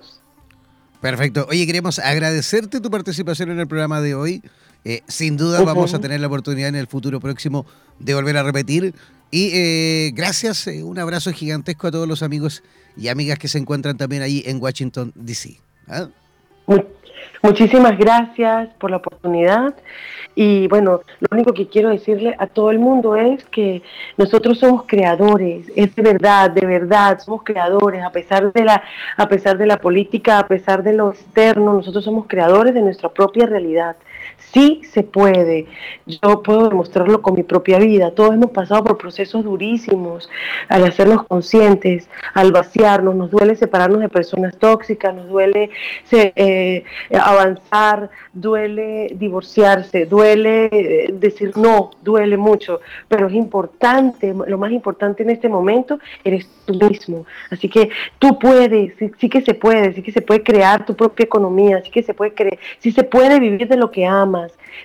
[1.01, 1.47] Perfecto.
[1.49, 4.43] Oye, queremos agradecerte tu participación en el programa de hoy.
[4.85, 7.67] Eh, sin duda vamos a tener la oportunidad en el futuro próximo
[7.99, 8.95] de volver a repetir.
[9.31, 12.63] Y eh, gracias, eh, un abrazo gigantesco a todos los amigos
[12.97, 15.61] y amigas que se encuentran también ahí en Washington, D.C.
[15.89, 16.09] ¿ah?
[17.43, 19.75] Muchísimas gracias por la oportunidad
[20.35, 23.83] y bueno, lo único que quiero decirle a todo el mundo es que
[24.17, 28.83] nosotros somos creadores, es de verdad, de verdad, somos creadores, a pesar de la,
[29.17, 33.09] a pesar de la política, a pesar de lo externo, nosotros somos creadores de nuestra
[33.09, 33.97] propia realidad.
[34.53, 35.67] Sí se puede.
[36.07, 38.13] Yo puedo demostrarlo con mi propia vida.
[38.13, 40.29] Todos hemos pasado por procesos durísimos
[40.69, 43.15] al hacernos conscientes, al vaciarnos.
[43.15, 45.71] Nos duele separarnos de personas tóxicas, nos duele
[46.11, 55.23] eh, avanzar, duele divorciarse, duele decir no, duele mucho, pero es importante, lo más importante
[55.23, 57.27] en este momento eres tú mismo.
[57.51, 61.25] Así que tú puedes, sí, que se puede, sí que se puede crear tu propia
[61.25, 64.18] economía, sí que se puede creer, sí se puede vivir de lo que amas,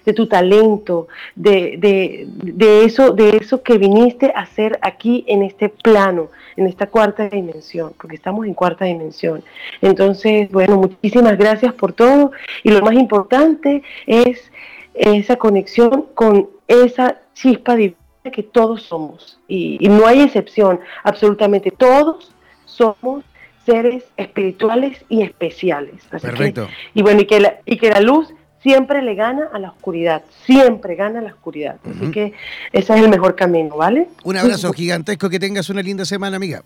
[0.06, 5.44] de tu talento, de, de, de eso, de eso que viniste a hacer aquí en
[5.44, 9.44] este plano, en esta cuarta dimensión, porque estamos en cuarta dimensión.
[9.82, 12.32] Entonces, bueno, muchísimas gracias por todo
[12.64, 14.52] y lo más importante es
[14.94, 17.98] esa conexión con esa chispa divina
[18.32, 22.32] que todos somos y, no hay excepción, absolutamente todos
[22.66, 23.24] somos
[23.66, 26.04] seres espirituales y especiales.
[26.10, 26.68] Perfecto.
[26.94, 30.24] y bueno, y que, la, y que la luz siempre le gana a la oscuridad,
[30.46, 31.76] siempre gana a la oscuridad.
[31.84, 32.34] Así que
[32.72, 34.08] ese es el mejor camino, ¿vale?
[34.24, 36.64] Un abrazo gigantesco, que tengas una linda semana, amiga.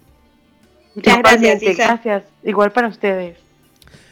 [0.95, 2.23] Muchas gracias, gracias.
[2.43, 3.37] Igual para ustedes.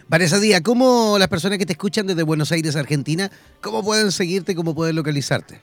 [0.07, 3.31] Vanessa Díaz, ¿cómo las personas que te escuchan desde Buenos Aires, Argentina,
[3.61, 5.61] cómo pueden seguirte, cómo pueden localizarte?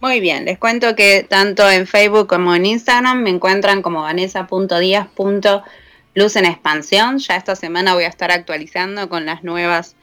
[0.00, 6.36] Muy bien, les cuento que tanto en Facebook como en Instagram me encuentran como vanessa.díaz.luz
[6.36, 7.18] en expansión.
[7.18, 9.96] Ya esta semana voy a estar actualizando con las nuevas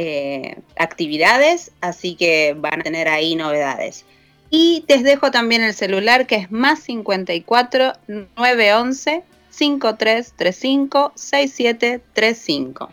[0.00, 4.04] eh, actividades, así que van a tener ahí novedades.
[4.48, 12.90] Y les dejo también el celular que es más 54 911 5335 6735.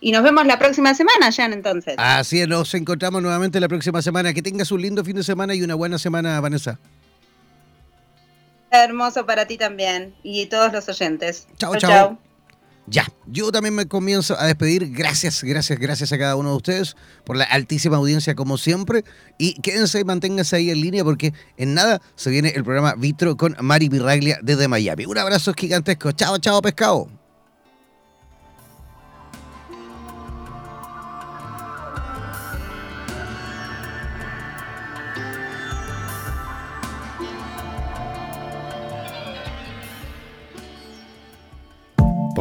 [0.00, 1.94] Y nos vemos la próxima semana, Jan, entonces.
[1.96, 4.34] Así es, nos encontramos nuevamente la próxima semana.
[4.34, 6.80] Que tengas un lindo fin de semana y una buena semana, Vanessa.
[8.72, 11.46] Hermoso para ti también y todos los oyentes.
[11.56, 12.18] Chao, chao.
[12.88, 14.92] Ya, yo también me comienzo a despedir.
[14.92, 19.04] Gracias, gracias, gracias a cada uno de ustedes por la altísima audiencia como siempre.
[19.38, 23.36] Y quédense y manténganse ahí en línea porque en nada se viene el programa Vitro
[23.36, 25.04] con Mari Pirraglia desde Miami.
[25.06, 26.12] Un abrazo gigantesco.
[26.12, 27.25] Chao, chao, pescado.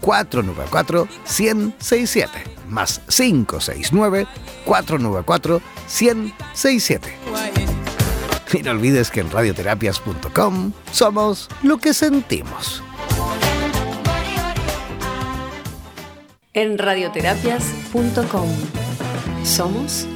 [0.00, 4.26] 494 1067 más 569
[4.64, 5.60] 494
[6.00, 7.20] 1067
[8.58, 12.82] y no olvides que en radioterapias.com somos lo que sentimos.
[16.52, 18.48] En radioterapias.com
[19.44, 20.06] somos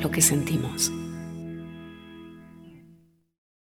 [0.00, 0.92] lo que sentimos.